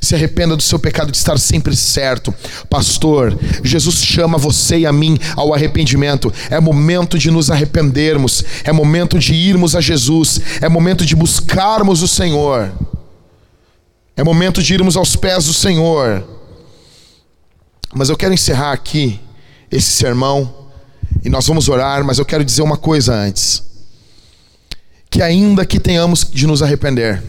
[0.00, 2.34] Se arrependa do seu pecado de estar sempre certo.
[2.68, 6.32] Pastor, Jesus chama você e a mim ao arrependimento.
[6.50, 8.44] É momento de nos arrependermos.
[8.64, 10.40] É momento de irmos a Jesus.
[10.60, 12.72] É momento de buscarmos o Senhor.
[14.16, 16.24] É momento de irmos aos pés do Senhor.
[17.94, 19.20] Mas eu quero encerrar aqui
[19.70, 20.68] esse sermão
[21.24, 23.62] e nós vamos orar, mas eu quero dizer uma coisa antes.
[25.10, 27.22] Que ainda que tenhamos de nos arrepender,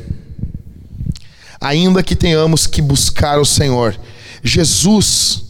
[1.60, 4.00] ainda que tenhamos que buscar o Senhor,
[4.44, 5.44] Jesus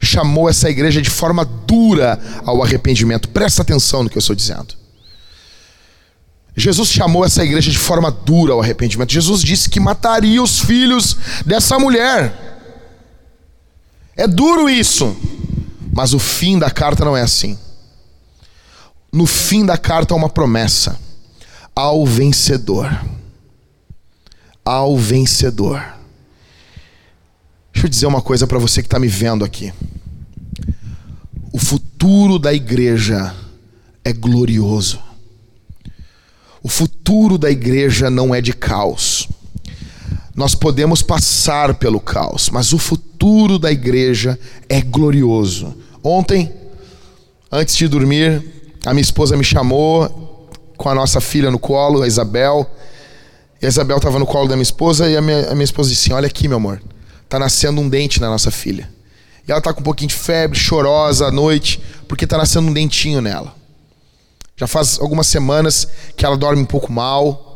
[0.00, 3.28] chamou essa igreja de forma dura ao arrependimento.
[3.28, 4.74] Presta atenção no que eu estou dizendo.
[6.56, 9.12] Jesus chamou essa igreja de forma dura ao arrependimento.
[9.12, 12.50] Jesus disse que mataria os filhos dessa mulher.
[14.16, 15.16] É duro isso,
[15.92, 17.58] mas o fim da carta não é assim.
[19.12, 20.98] No fim da carta há uma promessa:
[21.74, 22.90] ao vencedor.
[24.70, 25.82] Ao vencedor.
[27.72, 29.72] Deixa eu dizer uma coisa para você que está me vendo aqui.
[31.52, 33.34] O futuro da igreja
[34.04, 35.00] é glorioso.
[36.62, 39.28] O futuro da igreja não é de caos.
[40.36, 45.74] Nós podemos passar pelo caos, mas o futuro da igreja é glorioso.
[46.00, 46.48] Ontem,
[47.50, 52.06] antes de dormir, a minha esposa me chamou com a nossa filha no colo, a
[52.06, 52.70] Isabel.
[53.60, 55.90] E a Isabel estava no colo da minha esposa e a minha, a minha esposa
[55.90, 56.82] disse assim: Olha aqui, meu amor,
[57.28, 58.90] tá nascendo um dente na nossa filha.
[59.46, 62.72] E ela tá com um pouquinho de febre, chorosa à noite, porque tá nascendo um
[62.72, 63.54] dentinho nela.
[64.56, 67.46] Já faz algumas semanas que ela dorme um pouco mal.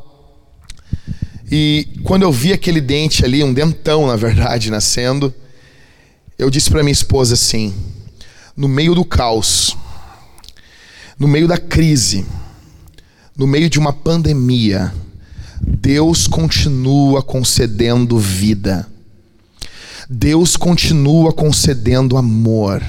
[1.51, 5.33] E quando eu vi aquele dente ali, um dentão na verdade, nascendo,
[6.39, 7.75] eu disse para minha esposa assim:
[8.55, 9.77] no meio do caos,
[11.19, 12.27] no meio da crise,
[13.37, 14.93] no meio de uma pandemia,
[15.67, 18.87] Deus continua concedendo vida.
[20.09, 22.83] Deus continua concedendo amor.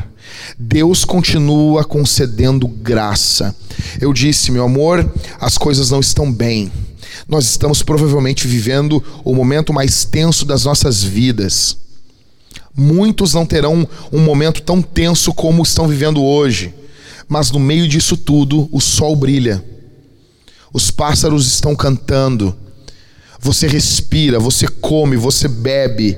[0.59, 3.55] Deus continua concedendo graça.
[4.01, 5.09] Eu disse, meu amor,
[5.39, 6.69] as coisas não estão bem.
[7.29, 11.77] Nós estamos provavelmente vivendo o momento mais tenso das nossas vidas.
[12.75, 16.73] Muitos não terão um momento tão tenso como estão vivendo hoje,
[17.27, 19.63] mas no meio disso tudo, o sol brilha,
[20.73, 22.53] os pássaros estão cantando,
[23.45, 26.17] você respira, você come, você bebe,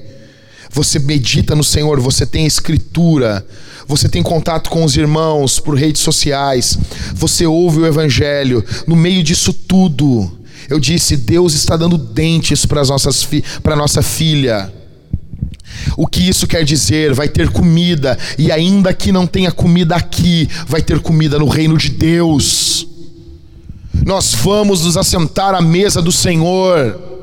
[0.71, 3.45] você medita no Senhor, você tem escritura,
[3.85, 6.79] você tem contato com os irmãos por redes sociais,
[7.13, 12.81] você ouve o Evangelho, no meio disso tudo, eu disse: Deus está dando dentes para
[12.81, 14.73] a nossa filha.
[15.97, 17.13] O que isso quer dizer?
[17.13, 21.77] Vai ter comida, e ainda que não tenha comida aqui, vai ter comida no reino
[21.77, 22.87] de Deus.
[24.05, 27.16] Nós vamos nos assentar à mesa do Senhor.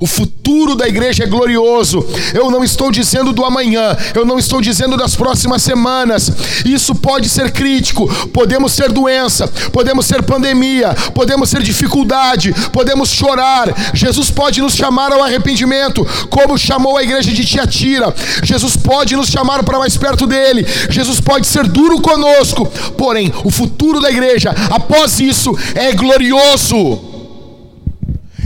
[0.00, 2.02] O futuro da igreja é glorioso.
[2.32, 6.32] Eu não estou dizendo do amanhã, eu não estou dizendo das próximas semanas.
[6.64, 8.08] Isso pode ser crítico.
[8.28, 13.92] Podemos ser doença, podemos ser pandemia, podemos ser dificuldade, podemos chorar.
[13.92, 18.14] Jesus pode nos chamar ao arrependimento, como chamou a igreja de Tiatira.
[18.42, 20.66] Jesus pode nos chamar para mais perto dele.
[20.88, 22.64] Jesus pode ser duro conosco.
[22.96, 26.98] Porém, o futuro da igreja, após isso, é glorioso.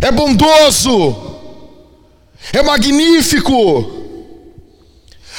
[0.02, 1.23] É bondoso
[2.52, 4.04] é magnífico.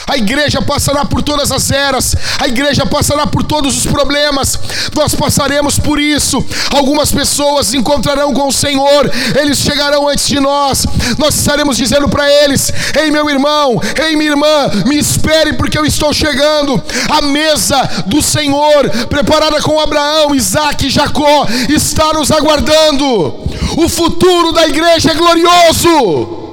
[0.07, 4.59] A igreja passará por todas as eras, a igreja passará por todos os problemas,
[4.93, 6.45] nós passaremos por isso.
[6.75, 10.85] Algumas pessoas encontrarão com o Senhor, eles chegarão antes de nós,
[11.17, 15.85] nós estaremos dizendo para eles: Ei, meu irmão, ei, minha irmã, me espere, porque eu
[15.85, 16.81] estou chegando.
[17.09, 23.33] A mesa do Senhor, preparada com Abraão, Isaac e Jacó, está nos aguardando.
[23.77, 26.44] O futuro da igreja é glorioso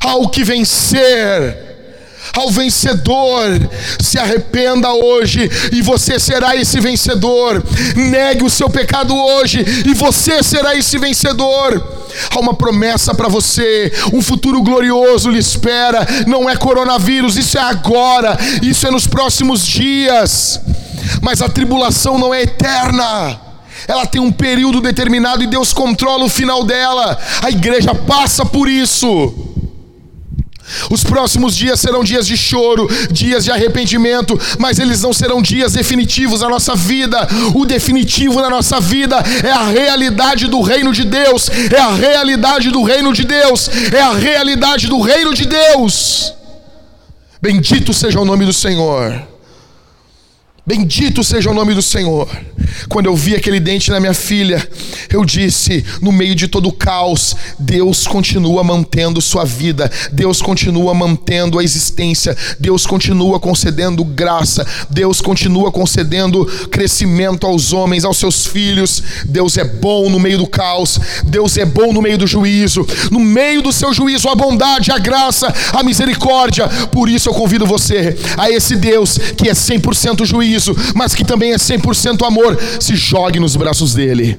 [0.00, 1.70] ao que vencer
[2.34, 3.48] ao vencedor.
[4.00, 7.62] Se arrependa hoje e você será esse vencedor.
[7.96, 11.98] Negue o seu pecado hoje e você será esse vencedor.
[12.30, 16.06] Há uma promessa para você, um futuro glorioso lhe espera.
[16.26, 20.60] Não é coronavírus, isso é agora, isso é nos próximos dias.
[21.22, 23.40] Mas a tribulação não é eterna.
[23.88, 27.18] Ela tem um período determinado e Deus controla o final dela.
[27.42, 29.49] A igreja passa por isso.
[30.90, 35.72] Os próximos dias serão dias de choro, dias de arrependimento, mas eles não serão dias
[35.72, 37.28] definitivos na nossa vida.
[37.54, 42.70] O definitivo na nossa vida é a realidade do reino de Deus, é a realidade
[42.70, 46.32] do reino de Deus, é a realidade do reino de Deus.
[47.40, 49.30] Bendito seja o nome do Senhor.
[50.70, 52.28] Bendito seja o nome do Senhor.
[52.88, 54.64] Quando eu vi aquele dente na minha filha,
[55.12, 60.94] eu disse: no meio de todo o caos, Deus continua mantendo sua vida, Deus continua
[60.94, 68.46] mantendo a existência, Deus continua concedendo graça, Deus continua concedendo crescimento aos homens, aos seus
[68.46, 69.02] filhos.
[69.24, 73.18] Deus é bom no meio do caos, Deus é bom no meio do juízo, no
[73.18, 76.68] meio do seu juízo, a bondade, a graça, a misericórdia.
[76.92, 80.59] Por isso eu convido você a esse Deus que é 100% juízo
[80.94, 84.38] mas que também é 100% amor, se jogue nos braços dele.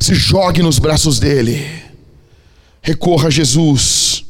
[0.00, 1.66] Se jogue nos braços dele.
[2.82, 4.24] Recorra a Jesus.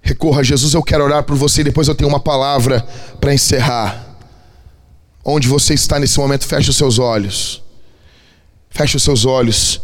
[0.00, 0.74] Recorra a Jesus.
[0.74, 2.86] Eu quero orar por você e depois eu tenho uma palavra
[3.20, 4.16] para encerrar.
[5.24, 7.62] Onde você está nesse momento, feche os seus olhos.
[8.70, 9.80] Feche os seus olhos.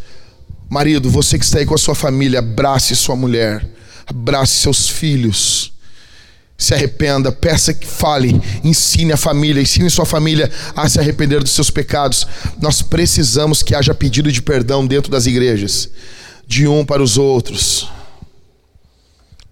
[0.69, 3.67] Marido, você que está aí com a sua família, abrace sua mulher,
[4.07, 5.73] abrace seus filhos
[6.61, 11.53] se arrependa, peça que fale, ensine a família, ensine sua família a se arrepender dos
[11.53, 12.27] seus pecados.
[12.61, 15.89] Nós precisamos que haja pedido de perdão dentro das igrejas,
[16.45, 17.89] de um para os outros.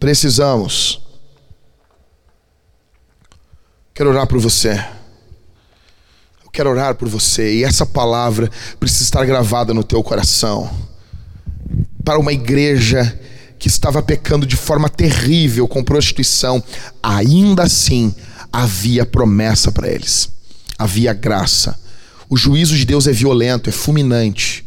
[0.01, 1.01] Precisamos.
[3.95, 4.73] Quero orar por você.
[6.45, 8.51] Eu quero orar por você e essa palavra
[8.81, 10.69] precisa estar gravada no teu coração.
[12.05, 13.17] Para uma igreja
[13.59, 16.63] que estava pecando de forma terrível com prostituição,
[17.03, 18.15] ainda assim
[18.53, 20.31] havia promessa para eles,
[20.79, 21.79] havia graça.
[22.29, 24.67] O juízo de Deus é violento, é fulminante.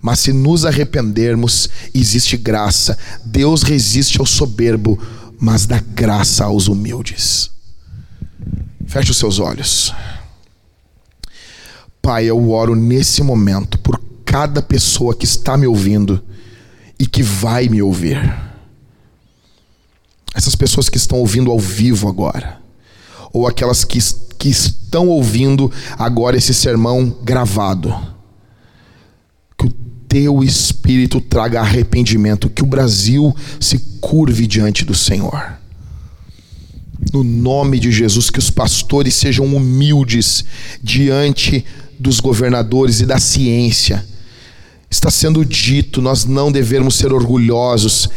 [0.00, 2.96] Mas se nos arrependermos, existe graça.
[3.24, 5.00] Deus resiste ao soberbo,
[5.38, 7.50] mas dá graça aos humildes.
[8.86, 9.92] Feche os seus olhos.
[12.02, 16.22] Pai, eu oro nesse momento por cada pessoa que está me ouvindo
[16.98, 18.18] e que vai me ouvir.
[20.34, 22.58] Essas pessoas que estão ouvindo ao vivo agora,
[23.32, 23.98] ou aquelas que,
[24.38, 27.94] que estão ouvindo agora esse sermão gravado,
[29.56, 29.70] que o
[30.08, 35.58] teu espírito traga arrependimento, que o Brasil se curve diante do Senhor.
[37.12, 40.44] No nome de Jesus, que os pastores sejam humildes
[40.82, 41.64] diante
[41.98, 44.04] dos governadores e da ciência
[44.94, 48.08] Está sendo dito, nós não devemos ser orgulhosos.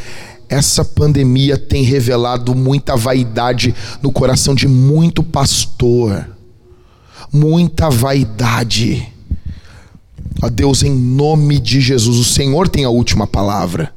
[0.48, 6.30] Essa pandemia tem revelado muita vaidade no coração de muito pastor.
[7.34, 9.12] Muita vaidade.
[10.40, 13.92] Ó Deus, em nome de Jesus, o Senhor tem a última palavra.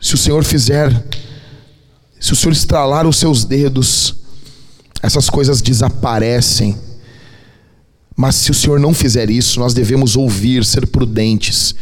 [0.00, 0.90] Se o Senhor fizer,
[2.18, 4.16] se o Senhor estralar os seus dedos,
[5.00, 6.76] essas coisas desaparecem
[8.18, 11.72] mas se o Senhor não fizer isso, nós devemos ouvir, ser prudentes.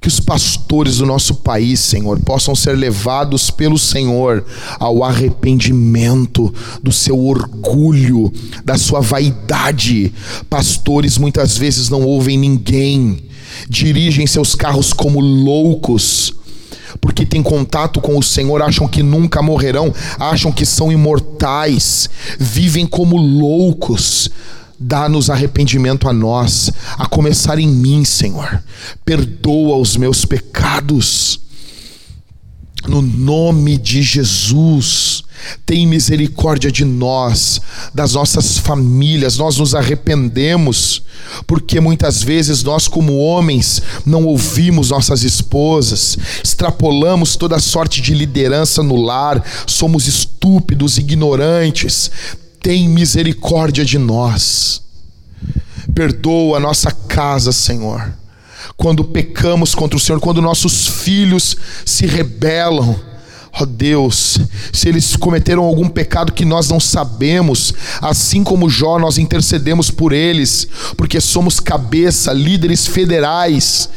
[0.00, 4.46] Que os pastores do nosso país, Senhor, possam ser levados pelo Senhor
[4.80, 8.32] ao arrependimento do seu orgulho,
[8.64, 10.10] da sua vaidade.
[10.48, 13.18] Pastores muitas vezes não ouvem ninguém,
[13.68, 16.32] dirigem seus carros como loucos,
[16.98, 22.08] porque têm contato com o Senhor, acham que nunca morrerão, acham que são imortais,
[22.38, 24.30] vivem como loucos.
[24.78, 28.62] Dá-nos arrependimento a nós, a começar em mim, Senhor.
[29.04, 31.40] Perdoa os meus pecados.
[32.86, 35.24] No nome de Jesus.
[35.64, 37.60] Tem misericórdia de nós,
[37.94, 39.36] das nossas famílias.
[39.38, 41.02] Nós nos arrependemos,
[41.46, 48.82] porque muitas vezes nós, como homens, não ouvimos nossas esposas, extrapolamos toda sorte de liderança
[48.82, 52.10] no lar, somos estúpidos, ignorantes.
[52.60, 54.82] Tem misericórdia de nós.
[55.94, 58.12] Perdoa a nossa casa, Senhor.
[58.76, 62.98] Quando pecamos contra o Senhor, quando nossos filhos se rebelam,
[63.58, 64.38] Ó oh Deus,
[64.70, 67.72] se eles cometeram algum pecado que nós não sabemos,
[68.02, 73.88] assim como Jó, nós intercedemos por eles, porque somos cabeça, líderes federais,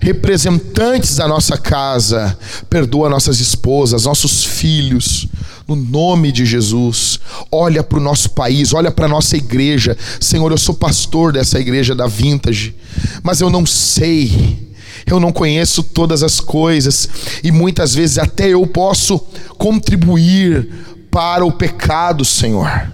[0.00, 2.38] representantes da nossa casa.
[2.70, 5.26] Perdoa nossas esposas, nossos filhos,
[5.68, 7.20] no nome de Jesus.
[7.52, 9.96] Olha para o nosso país, olha para a nossa igreja.
[10.18, 12.74] Senhor, eu sou pastor dessa igreja da Vintage,
[13.22, 14.66] mas eu não sei
[15.06, 17.08] eu não conheço todas as coisas
[17.42, 19.18] e muitas vezes até eu posso
[19.56, 20.68] contribuir
[21.10, 22.92] para o pecado, Senhor.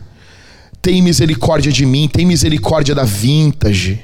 [0.80, 4.00] Tem misericórdia de mim, tem misericórdia da vintage.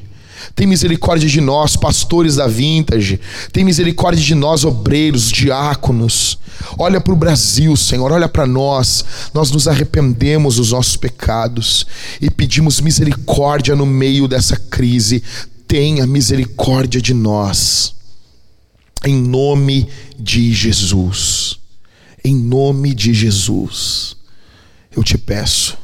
[0.54, 3.20] Tem misericórdia de nós, pastores da vintage.
[3.52, 6.38] Tem misericórdia de nós, obreiros, diáconos.
[6.78, 9.04] Olha para o Brasil, Senhor, olha para nós.
[9.32, 11.86] Nós nos arrependemos dos nossos pecados
[12.20, 15.22] e pedimos misericórdia no meio dessa crise.
[15.66, 17.94] Tenha misericórdia de nós.
[19.04, 19.88] Em nome
[20.18, 21.58] de Jesus.
[22.24, 24.16] Em nome de Jesus.
[24.94, 25.78] Eu te peço,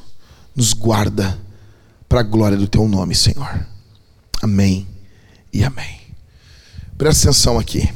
[0.54, 1.38] nos guarda
[2.08, 3.66] para a glória do teu nome, Senhor.
[4.42, 4.86] Amém
[5.52, 6.00] e amém.
[6.96, 7.92] Presta atenção aqui.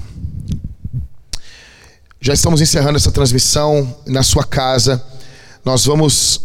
[2.20, 5.02] Já estamos encerrando essa transmissão na sua casa.
[5.64, 6.42] Nós vamos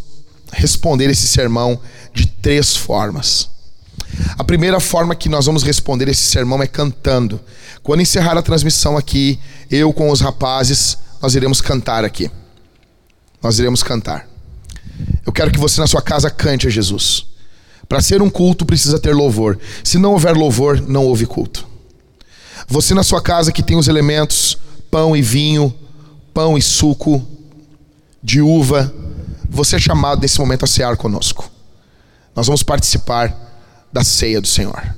[0.52, 1.80] responder esse sermão
[2.14, 3.50] de três formas.
[4.38, 7.42] A primeira forma que nós vamos responder esse sermão é cantando.
[7.84, 9.40] Quando encerrar a transmissão aqui,
[9.70, 12.32] eu com os rapazes, nós iremos cantar aqui.
[13.42, 14.28] Nós iremos cantar.
[15.26, 17.28] Eu quero que você na sua casa cante a Jesus.
[17.88, 19.60] Para ser um culto precisa ter louvor.
[19.84, 21.68] Se não houver louvor, não houve culto.
[22.68, 24.58] Você na sua casa que tem os elementos
[24.90, 25.74] pão e vinho,
[26.34, 27.26] pão e suco
[28.24, 28.94] de uva,
[29.50, 31.50] você é chamado nesse momento a cear conosco.
[32.36, 33.34] Nós vamos participar
[33.92, 34.96] da ceia do Senhor.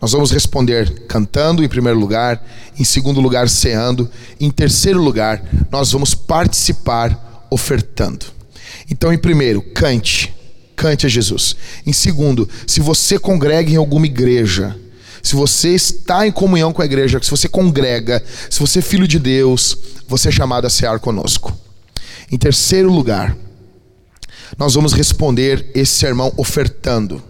[0.00, 2.44] Nós vamos responder cantando em primeiro lugar,
[2.78, 8.26] em segundo lugar ceando, em terceiro lugar nós vamos participar ofertando.
[8.90, 10.34] Então, em primeiro, cante,
[10.76, 11.56] cante a Jesus.
[11.86, 14.76] Em segundo, se você congrega em alguma igreja,
[15.22, 19.08] se você está em comunhão com a igreja, se você congrega, se você é filho
[19.08, 19.76] de Deus,
[20.06, 21.56] você é chamado a cear conosco.
[22.30, 23.36] Em terceiro lugar,
[24.58, 27.22] nós vamos responder esse sermão ofertando.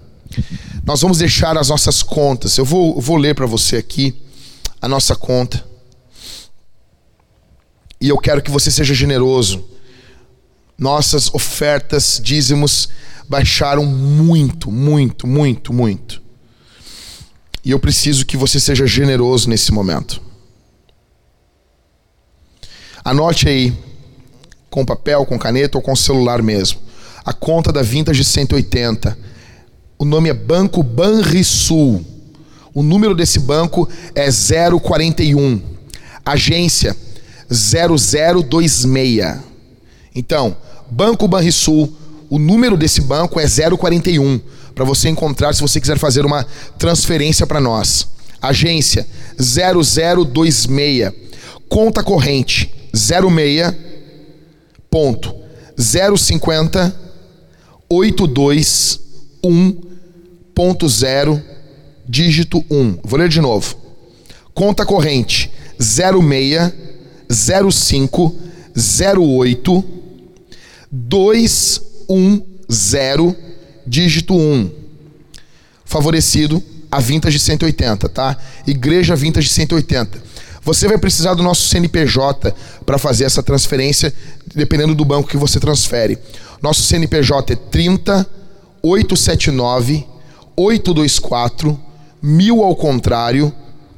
[0.84, 2.56] Nós vamos deixar as nossas contas.
[2.58, 4.14] Eu vou, vou ler para você aqui
[4.82, 5.64] a nossa conta.
[8.00, 9.64] E eu quero que você seja generoso.
[10.76, 12.88] Nossas ofertas, dízimos,
[13.28, 16.22] baixaram muito, muito, muito, muito.
[17.64, 20.20] E eu preciso que você seja generoso nesse momento.
[23.04, 23.72] Anote aí,
[24.70, 26.80] com papel, com caneta ou com celular mesmo,
[27.24, 29.34] a conta da Vintage 180
[29.98, 32.04] o nome é Banco Banrisul.
[32.74, 35.62] O número desse banco é 041.
[36.24, 36.96] Agência
[37.48, 39.38] 0026.
[40.14, 40.56] Então,
[40.90, 41.90] Banco Banrisul,
[42.30, 44.40] o número desse banco é 041
[44.74, 46.44] para você encontrar se você quiser fazer uma
[46.78, 48.08] transferência para nós.
[48.40, 49.06] Agência
[49.38, 51.12] 0026.
[51.68, 53.74] Conta corrente 06
[54.90, 55.34] ponto
[55.76, 56.94] 050
[57.88, 59.00] 82
[59.44, 61.42] 1.0,
[62.08, 62.98] dígito 1.
[63.04, 63.76] Vou ler de novo.
[64.54, 66.72] Conta corrente 06
[67.70, 68.36] 05
[69.28, 69.84] 08
[72.08, 73.34] 210,
[73.86, 74.70] dígito 1.
[75.84, 78.36] Favorecido a Vintage 180, tá?
[78.66, 80.22] Igreja Vintage 180.
[80.62, 82.54] Você vai precisar do nosso CNPJ
[82.86, 84.14] para fazer essa transferência,
[84.54, 86.18] dependendo do banco que você transfere.
[86.62, 88.26] Nosso CNPJ é 30
[88.82, 90.06] 879
[90.56, 91.78] 824
[92.22, 93.52] 1000 ao contrário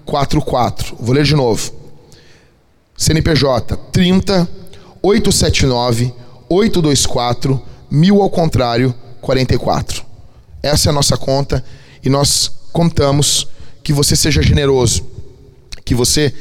[0.05, 0.97] 44.
[0.99, 1.73] Vou ler de novo.
[2.97, 4.49] CNPJ 30
[5.03, 6.13] 879
[6.49, 10.05] 824 1000 ao contrário 44.
[10.63, 11.65] Essa é a nossa conta
[12.03, 13.47] e nós contamos
[13.83, 15.05] que você seja generoso,
[15.85, 16.33] que você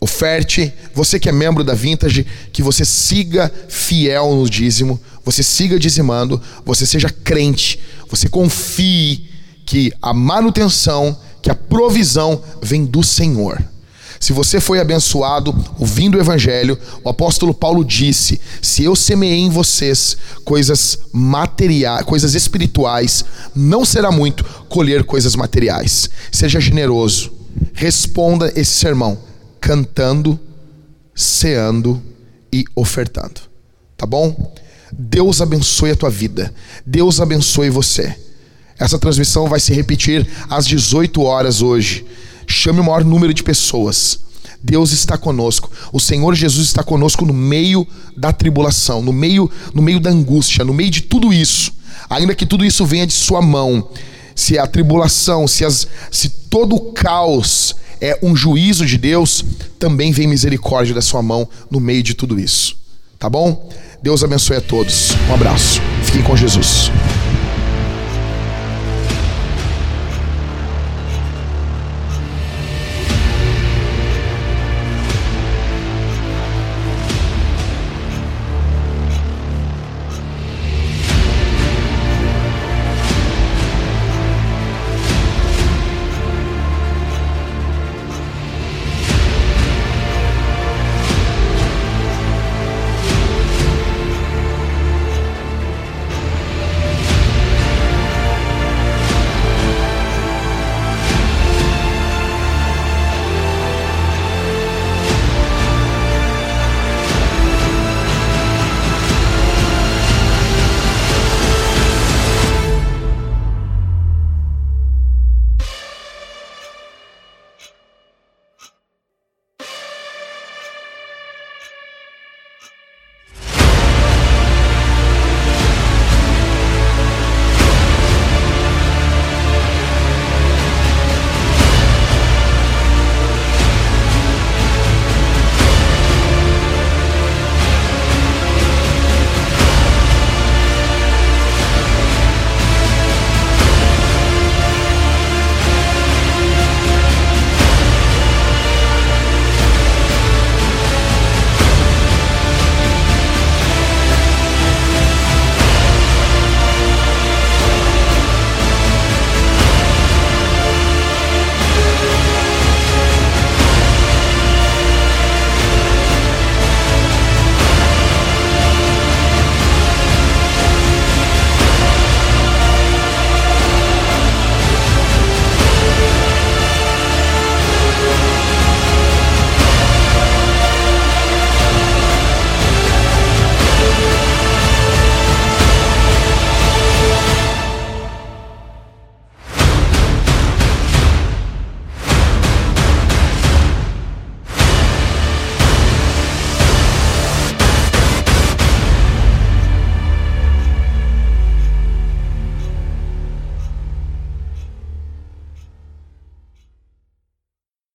[0.00, 5.78] oferte, você que é membro da Vintage, que você siga fiel no dízimo, você siga
[5.78, 9.30] dizimando, você seja crente, você confie
[9.64, 13.62] que a manutenção, que a provisão vem do Senhor.
[14.24, 19.50] Se você foi abençoado ouvindo o Evangelho, o apóstolo Paulo disse: Se eu semeei em
[19.50, 23.22] vocês coisas materiais, coisas espirituais,
[23.54, 26.08] não será muito colher coisas materiais.
[26.32, 27.32] Seja generoso.
[27.74, 29.18] Responda esse sermão
[29.60, 30.40] cantando,
[31.14, 32.02] ceando
[32.50, 33.42] e ofertando.
[33.94, 34.54] Tá bom?
[34.90, 36.50] Deus abençoe a tua vida.
[36.86, 38.16] Deus abençoe você.
[38.78, 42.06] Essa transmissão vai se repetir às 18 horas hoje.
[42.46, 44.20] Chame o maior número de pessoas.
[44.62, 45.70] Deus está conosco.
[45.92, 50.64] O Senhor Jesus está conosco no meio da tribulação, no meio, no meio da angústia,
[50.64, 51.70] no meio de tudo isso.
[52.08, 53.90] Ainda que tudo isso venha de sua mão,
[54.34, 59.44] se a tribulação, se, as, se todo o caos é um juízo de Deus,
[59.78, 62.76] também vem misericórdia da sua mão no meio de tudo isso.
[63.18, 63.70] Tá bom?
[64.02, 65.12] Deus abençoe a todos.
[65.30, 65.80] Um abraço.
[66.02, 66.90] Fiquem com Jesus.